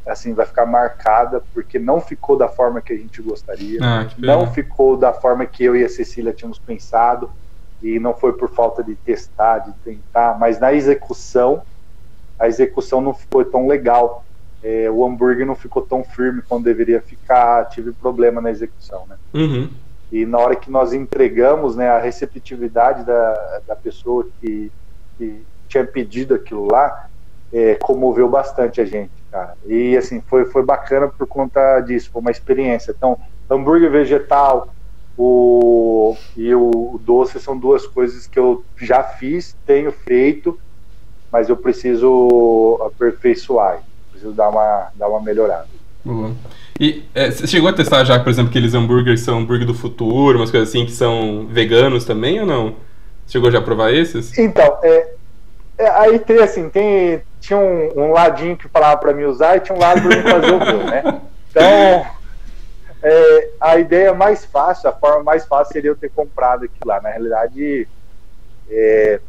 [0.06, 3.80] assim, vai ficar marcada, porque não ficou da forma que a gente gostaria.
[3.82, 7.32] Ah, não ficou da forma que eu e a Cecília tínhamos pensado.
[7.82, 11.64] E não foi por falta de testar, de tentar, mas na execução,
[12.40, 14.24] a execução não ficou tão legal.
[14.64, 19.18] É, o hambúrguer não ficou tão firme quanto deveria ficar, tive problema na execução, né?
[19.34, 19.70] Uhum.
[20.14, 24.72] E na hora que nós entregamos, né, a receptividade da, da pessoa que,
[25.18, 27.08] que tinha pedido aquilo lá,
[27.52, 29.58] é, comoveu bastante a gente, cara.
[29.66, 32.94] E assim, foi, foi bacana por conta disso, foi uma experiência.
[32.96, 33.18] Então,
[33.50, 34.72] hambúrguer vegetal
[35.18, 40.60] o, e o, doce são duas coisas que eu já fiz, tenho feito,
[41.32, 45.68] mas eu preciso aperfeiçoar, preciso dar uma, dar uma melhorada.
[46.06, 46.36] Boa.
[46.80, 50.40] E é, você chegou a testar já, por exemplo, aqueles hambúrgueres são hambúrguer do futuro,
[50.40, 52.76] umas coisas assim que são veganos também ou não?
[53.28, 54.38] Chegou já a provar esses?
[54.38, 55.08] Então, é,
[55.78, 59.60] é, aí tem assim, tem, tinha um, um ladinho que falava para mim usar e
[59.60, 61.22] tinha um lado para mim fazer o meu, né?
[61.50, 62.06] Então,
[63.04, 67.00] é, a ideia mais fácil, a forma mais fácil seria eu ter comprado aquilo lá.
[67.02, 67.88] Na realidade,
[68.70, 69.20] é,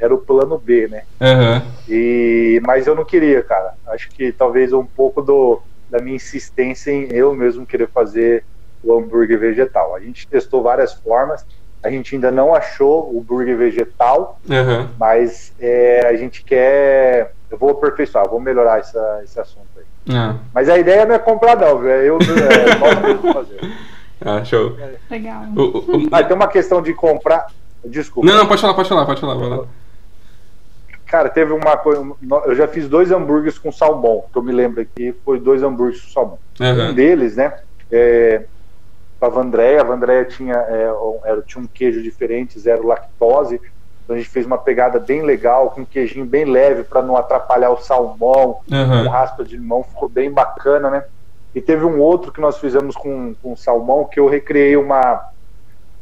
[0.00, 1.04] era o plano B, né?
[1.20, 1.62] Aham.
[1.88, 3.74] E, mas eu não queria, cara.
[3.88, 8.44] Acho que talvez um pouco do, da minha insistência em eu mesmo querer fazer
[8.82, 9.94] o hambúrguer vegetal.
[9.94, 11.44] A gente testou várias formas,
[11.82, 14.90] a gente ainda não achou o hambúrguer vegetal, Aham.
[14.98, 17.32] mas é, a gente quer.
[17.50, 20.14] Eu vou aperfeiçoar, vou melhorar essa, esse assunto aí.
[20.14, 20.36] Ah.
[20.54, 21.90] Mas a ideia não é comprar, não, viu?
[21.90, 23.60] É eu é, nós mesmos fazer.
[24.24, 24.76] ah, show.
[25.10, 25.42] Legal.
[25.56, 27.46] O- o- o- Ah, tem uma questão de comprar.
[27.84, 28.28] Desculpa.
[28.28, 29.64] Não, não, pode falar, pode falar, pode falar.
[31.08, 32.02] Cara, teve uma coisa.
[32.44, 36.02] Eu já fiz dois hambúrgueres com salmão, que eu me lembro aqui, foi dois hambúrgueres
[36.04, 36.38] com salmão.
[36.60, 36.92] Um Aham.
[36.94, 37.52] deles, né?
[37.90, 38.46] É,
[39.20, 43.60] a Vandréia, a Vandréia tinha, é, um- era, tinha um queijo diferente, zero lactose.
[44.04, 47.16] Então a gente fez uma pegada bem legal, com um queijinho bem leve para não
[47.16, 49.08] atrapalhar o salmão, com Aham.
[49.08, 51.04] raspa de limão, ficou bem bacana, né?
[51.54, 55.20] E teve um outro que nós fizemos com, com salmão, que eu recriei uma.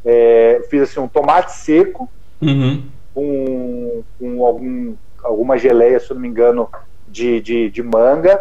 [0.04, 2.09] É, fiz assim, um tomate seco
[2.40, 2.90] uhum.
[3.17, 4.95] Com, com algum,
[5.25, 6.69] alguma geleia, se eu não me engano,
[7.09, 8.39] de, de, de manga.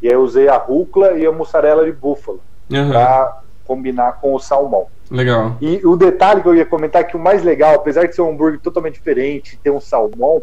[0.00, 2.88] E aí eu usei a rúcula e a mussarela de búfalo uhum.
[2.88, 4.86] para combinar com o salmão.
[5.10, 5.56] Legal.
[5.60, 8.22] E o detalhe que eu ia comentar é que o mais legal, apesar de ser
[8.22, 10.40] um hambúrguer totalmente diferente, ter um salmão,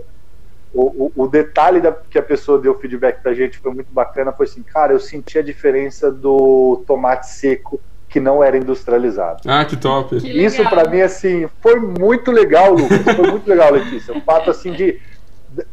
[0.74, 4.34] o, o, o, detalhe da, que a pessoa deu feedback pra gente foi muito bacana,
[4.34, 9.42] foi assim, cara, eu senti a diferença do tomate seco que não era industrializado.
[9.48, 10.20] Ah, que top.
[10.20, 14.18] Que Isso para mim, assim, foi muito legal, Lucas, foi muito legal, Letícia.
[14.18, 15.00] O fato, assim, de...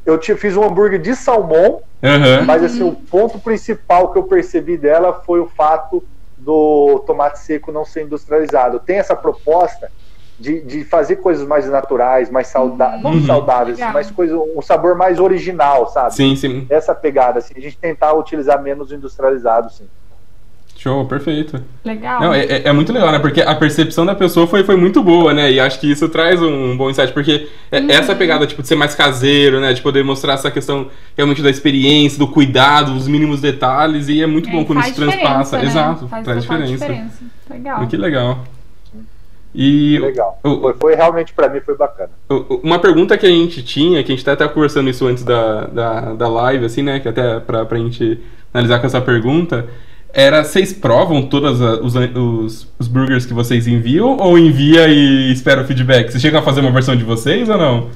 [0.05, 2.45] Eu te, fiz um hambúrguer de salmão, uhum.
[2.47, 6.05] mas, assim, o ponto principal que eu percebi dela foi o fato
[6.37, 8.81] do tomate seco não ser industrializado.
[8.81, 9.91] Tem essa proposta
[10.39, 13.15] de, de fazer coisas mais naturais, mais saudáveis, uhum.
[13.15, 13.95] não saudáveis, Legal.
[13.95, 16.15] mas coisa, um sabor mais original, sabe?
[16.15, 16.67] Sim, sim.
[16.69, 19.89] Essa pegada, assim, a gente tentar utilizar menos industrializado, sim.
[20.87, 21.61] Show, perfeito.
[21.85, 22.21] Legal.
[22.21, 23.19] Não, é, é, muito legal, né?
[23.19, 25.51] Porque a percepção da pessoa foi, foi muito boa, né?
[25.51, 27.91] E acho que isso traz um bom insight, porque é uhum.
[27.91, 29.73] essa pegada, tipo, de ser mais caseiro, né?
[29.73, 34.29] De poder mostrar essa questão realmente da experiência, do cuidado, os mínimos detalhes, e é
[34.29, 35.59] muito é, bom quando isso transpassa.
[35.59, 35.65] Né?
[35.65, 36.73] Exato, faz traz diferença.
[36.73, 37.25] diferença.
[37.51, 37.87] Legal.
[37.89, 38.45] Que legal.
[39.53, 40.39] E Legal.
[40.45, 42.11] O, foi, foi, realmente para mim foi bacana.
[42.63, 45.65] Uma pergunta que a gente tinha, que a gente tá até conversando isso antes da,
[45.65, 47.01] da, da live, assim, né?
[47.01, 48.21] Que até pra, pra gente
[48.55, 49.67] analisar com essa pergunta,
[50.17, 55.61] era vocês provam todos os, os, os, burgers que vocês enviam ou envia e espera
[55.61, 56.11] o feedback?
[56.11, 57.91] Vocês chegam a fazer uma versão de vocês ou não?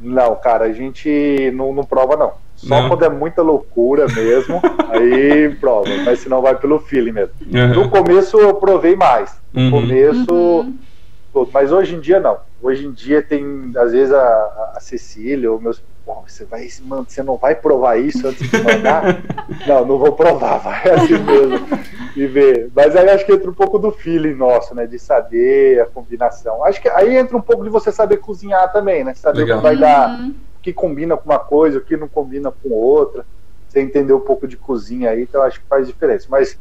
[0.00, 2.32] Não, cara, a gente não, não prova não.
[2.56, 2.88] Só não.
[2.88, 4.60] quando é muita loucura mesmo,
[4.90, 5.88] aí prova.
[6.04, 7.34] Mas senão vai pelo feeling mesmo.
[7.46, 7.82] Uhum.
[7.82, 9.38] No começo eu provei mais.
[9.52, 9.70] No uhum.
[9.70, 10.34] começo.
[10.34, 11.46] Uhum.
[11.54, 12.38] Mas hoje em dia não.
[12.60, 15.80] Hoje em dia tem, às vezes, a, a Cecília ou meus.
[16.06, 19.22] Bom, você, vai, você não vai provar isso antes de mandar?
[19.66, 21.66] não, não vou provar, vai assim mesmo.
[22.14, 22.70] E ver.
[22.74, 24.86] Mas aí acho que entra um pouco do feeling nosso, né?
[24.86, 26.64] De saber a combinação.
[26.64, 29.14] Acho que aí entra um pouco de você saber cozinhar também, né?
[29.14, 29.58] Saber Legal.
[29.58, 30.34] o que vai dar uhum
[30.66, 33.24] que combina com uma coisa, o que não combina com outra.
[33.68, 36.26] Você entender um pouco de cozinha aí, então acho que faz diferença.
[36.28, 36.58] Mas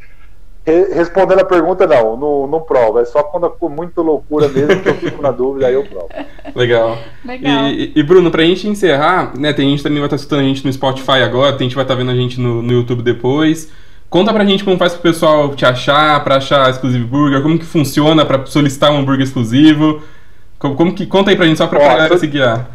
[0.64, 3.02] re respondendo a pergunta, não, não, não prova.
[3.02, 6.10] É só quando for muito loucura mesmo que eu fico na dúvida, aí eu provo.
[6.56, 6.98] Legal.
[7.24, 7.68] Legal.
[7.68, 10.66] E, e, Bruno, pra gente encerrar, né, tem gente também vai estar escutando a gente
[10.66, 13.70] no Spotify agora, tem gente vai estar vendo a gente no, no YouTube depois.
[14.10, 17.66] Conta pra gente como faz pro pessoal te achar, pra achar exclusivo burger, como que
[17.66, 20.02] funciona pra solicitar um hambúrguer exclusivo.
[20.58, 21.06] Como, como que.
[21.06, 22.70] Conta aí pra gente só pra Ó, galera se guiar.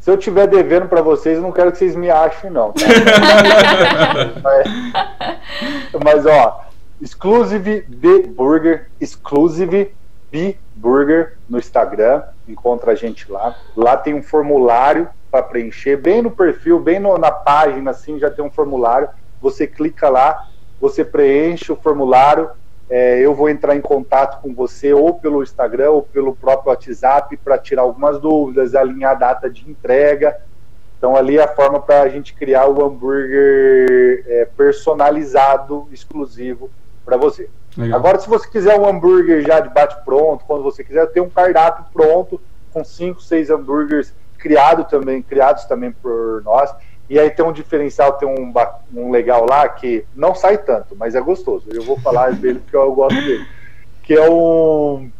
[0.00, 2.72] Se eu tiver devendo para vocês, eu não quero que vocês me achem, não.
[2.72, 2.84] Tá?
[4.44, 6.66] mas, mas, ó,
[7.00, 9.92] Exclusive B Burger, Exclusive
[10.74, 13.56] Burger no Instagram, encontra a gente lá.
[13.76, 18.30] Lá tem um formulário para preencher, bem no perfil, bem no, na página, assim, já
[18.30, 19.08] tem um formulário.
[19.40, 20.48] Você clica lá,
[20.80, 22.50] você preenche o formulário,
[22.88, 27.36] é, eu vou entrar em contato com você ou pelo Instagram ou pelo próprio WhatsApp
[27.38, 30.38] para tirar algumas dúvidas, alinhar a data de entrega.
[30.98, 36.70] Então, ali é a forma para a gente criar o hambúrguer é, personalizado, exclusivo
[37.04, 37.48] para você.
[37.76, 37.98] Legal.
[37.98, 41.84] Agora, se você quiser um hambúrguer já de bate-pronto, quando você quiser, ter um cardápio
[41.92, 46.70] pronto com cinco, seis hambúrgueres criado também, criados também por nós.
[47.08, 48.52] E aí tem um diferencial, tem um,
[48.92, 51.68] um legal lá que não sai tanto, mas é gostoso.
[51.72, 53.46] Eu vou falar dele porque eu gosto dele.
[54.02, 55.10] Que é um,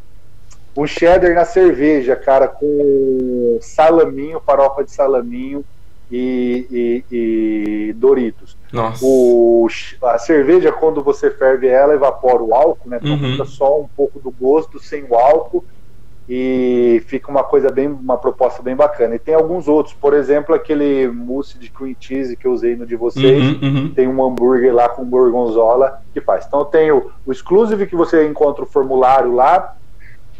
[0.76, 5.64] um cheddar na cerveja, cara, com salaminho, farofa de salaminho
[6.10, 8.56] e, e, e Doritos.
[8.74, 9.04] Nossa.
[9.04, 9.68] O,
[10.02, 12.98] a cerveja, quando você ferve ela, evapora o álcool, né?
[13.00, 13.32] Então uhum.
[13.32, 15.64] fica só um pouco do gosto sem o álcool
[16.28, 19.14] e fica uma coisa bem, uma proposta bem bacana.
[19.14, 22.86] E tem alguns outros, por exemplo, aquele mousse de cream cheese que eu usei no
[22.86, 23.94] de vocês, uhum, uhum.
[23.94, 26.46] tem um hambúrguer lá com gorgonzola que faz.
[26.46, 29.76] Então tem o, o exclusive que você encontra o formulário lá,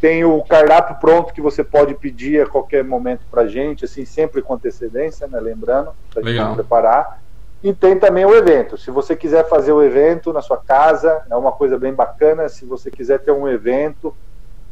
[0.01, 4.41] tem o cardápio pronto que você pode pedir a qualquer momento pra gente, assim, sempre
[4.41, 7.24] com antecedência, né, lembrando, pra gente preparar.
[7.65, 8.77] E tem também o evento.
[8.77, 12.47] Se você quiser fazer o evento na sua casa, é uma coisa bem bacana.
[12.47, 14.15] Se você quiser ter um evento,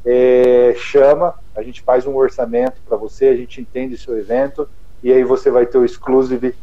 [0.06, 4.70] é, chama, a gente faz um orçamento para você, a gente entende o seu evento
[5.02, 6.54] e aí você vai ter o exclusive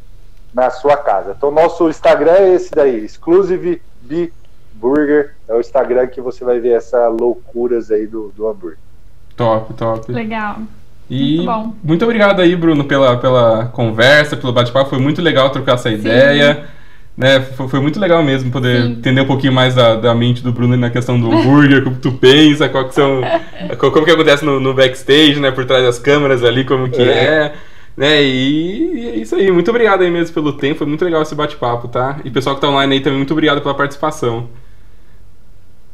[0.55, 1.35] na sua casa.
[1.37, 4.33] Então, nosso Instagram é esse daí, Exclusive B
[4.74, 8.78] Burger, é o Instagram que você vai ver essas loucuras aí do, do hambúrguer.
[9.35, 10.12] Top, top.
[10.12, 10.59] Legal.
[11.11, 11.75] E muito, bom.
[11.83, 14.91] muito obrigado aí, Bruno, pela, pela conversa, pelo bate-papo.
[14.91, 15.97] Foi muito legal trocar essa Sim.
[15.97, 16.67] ideia.
[17.17, 18.93] Né, foi, foi, muito legal mesmo poder Sim.
[18.93, 22.13] entender um pouquinho mais da, da mente do Bruno na questão do hambúrguer, como tu
[22.13, 23.21] pensa, qual que são,
[23.77, 27.05] como que acontece no, no, backstage, né, por trás das câmeras ali, como que é.
[27.05, 27.53] é.
[27.97, 29.51] Né, e é isso aí.
[29.51, 30.79] Muito obrigado aí mesmo pelo tempo.
[30.79, 32.21] Foi muito legal esse bate-papo, tá?
[32.25, 34.49] E pessoal que tá online aí também, muito obrigado pela participação.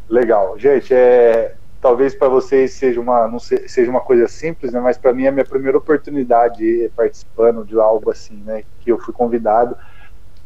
[0.08, 0.56] Legal.
[0.58, 4.80] Gente, é, talvez para vocês seja uma, não seja uma coisa simples, né?
[4.80, 8.64] Mas para mim é a minha primeira oportunidade participando de algo assim, né?
[8.80, 9.76] Que eu fui convidado.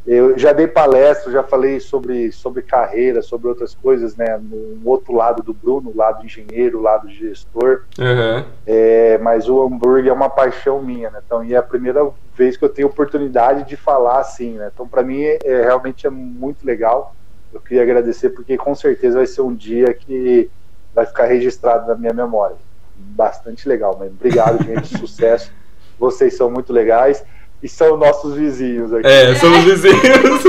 [0.05, 4.39] Eu já dei palestra, já falei sobre, sobre carreira, sobre outras coisas, né?
[4.41, 7.83] No outro lado do Bruno, lado engenheiro, lado gestor.
[7.99, 8.43] Uhum.
[8.65, 11.21] É, mas o hambúrguer é uma paixão minha, né?
[11.23, 14.71] Então, e é a primeira vez que eu tenho oportunidade de falar assim, né?
[14.73, 17.15] Então, para mim, é, realmente é muito legal.
[17.53, 20.49] Eu queria agradecer porque com certeza vai ser um dia que
[20.93, 22.55] vai ficar registrado na minha memória.
[22.95, 25.51] Bastante legal, mas obrigado, gente, sucesso.
[25.99, 27.23] Vocês são muito legais
[27.61, 29.07] e são nossos vizinhos aqui.
[29.07, 30.43] É, são os vizinhos.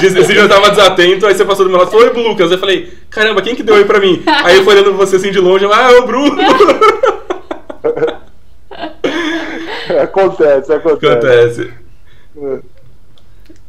[0.00, 2.50] você já estava desatento, aí você passou do meu lado e falou, oi, Lucas.
[2.50, 4.22] Eu falei, caramba, quem que deu oi pra mim?
[4.26, 6.40] Aí eu fui olhando você assim de longe, ah, é o Bruno.
[10.02, 11.06] acontece, acontece.
[11.06, 11.70] Acontece.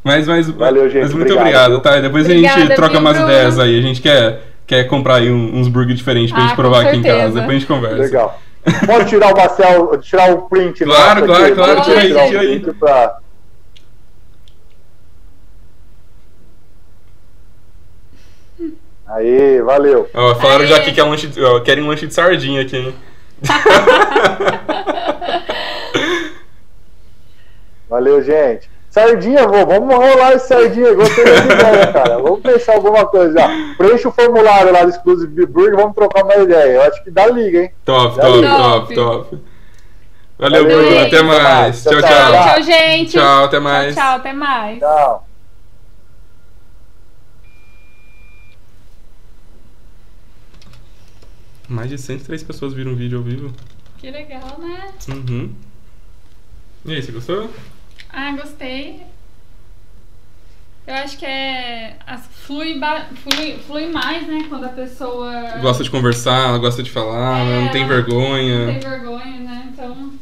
[0.04, 1.02] Mas, mas, Valeu, gente.
[1.02, 2.00] mas muito obrigado, obrigado tá?
[2.00, 3.80] Depois Obrigada, a gente troca mais ideias aí.
[3.80, 7.04] A gente quer, quer comprar aí uns burgers diferentes pra ah, gente provar aqui em
[7.04, 7.34] casa.
[7.34, 7.98] Depois a gente conversa.
[7.98, 8.40] Legal.
[8.86, 10.84] Pode tirar o Marcel, tirar o print.
[10.84, 11.56] Claro, claro, aqui.
[11.56, 11.82] claro.
[11.82, 12.60] Tira aí, tira aí.
[12.60, 13.20] Pra...
[19.08, 20.10] Aí, valeu.
[20.14, 20.68] Ó, falaram Aê.
[20.68, 22.96] já aqui que é lanche, ó, querem um lanche de sardinha aqui, hein?
[27.88, 28.68] valeu, gente.
[28.96, 30.94] Sardinha, vô, vamos rolar esse sardinha.
[30.94, 32.18] Gostei dessa ideia, cara.
[32.18, 33.42] Vamos pensar alguma coisa.
[33.78, 36.76] Preencha o formulário lá do Exclusive Burger vamos trocar uma ideia.
[36.76, 37.72] Eu acho que dá liga, hein?
[37.84, 39.38] Top, top, top, top.
[40.40, 41.00] Valeu, Valeu Bruno.
[41.00, 41.84] Até mais.
[41.84, 42.02] Tchau, tchau.
[42.02, 43.12] Tchau, tchau gente.
[43.12, 43.96] Tchau, até mais.
[43.96, 44.80] Tchau, tchau, até mais.
[44.80, 45.28] Tchau.
[51.68, 53.52] Mais de 103 pessoas viram o vídeo ao vivo.
[53.98, 54.88] Que legal, né?
[55.10, 55.54] Uhum.
[56.86, 57.50] E aí, você gostou?
[58.18, 59.02] Ah, gostei.
[60.88, 61.98] Eu acho que é.
[62.46, 62.80] Flui,
[63.24, 64.46] flui, flui mais, né?
[64.48, 65.58] Quando a pessoa.
[65.60, 68.68] Gosta de conversar, gosta de falar, é, não tem vergonha.
[68.68, 69.70] Não tem vergonha, né?
[69.74, 70.14] Então.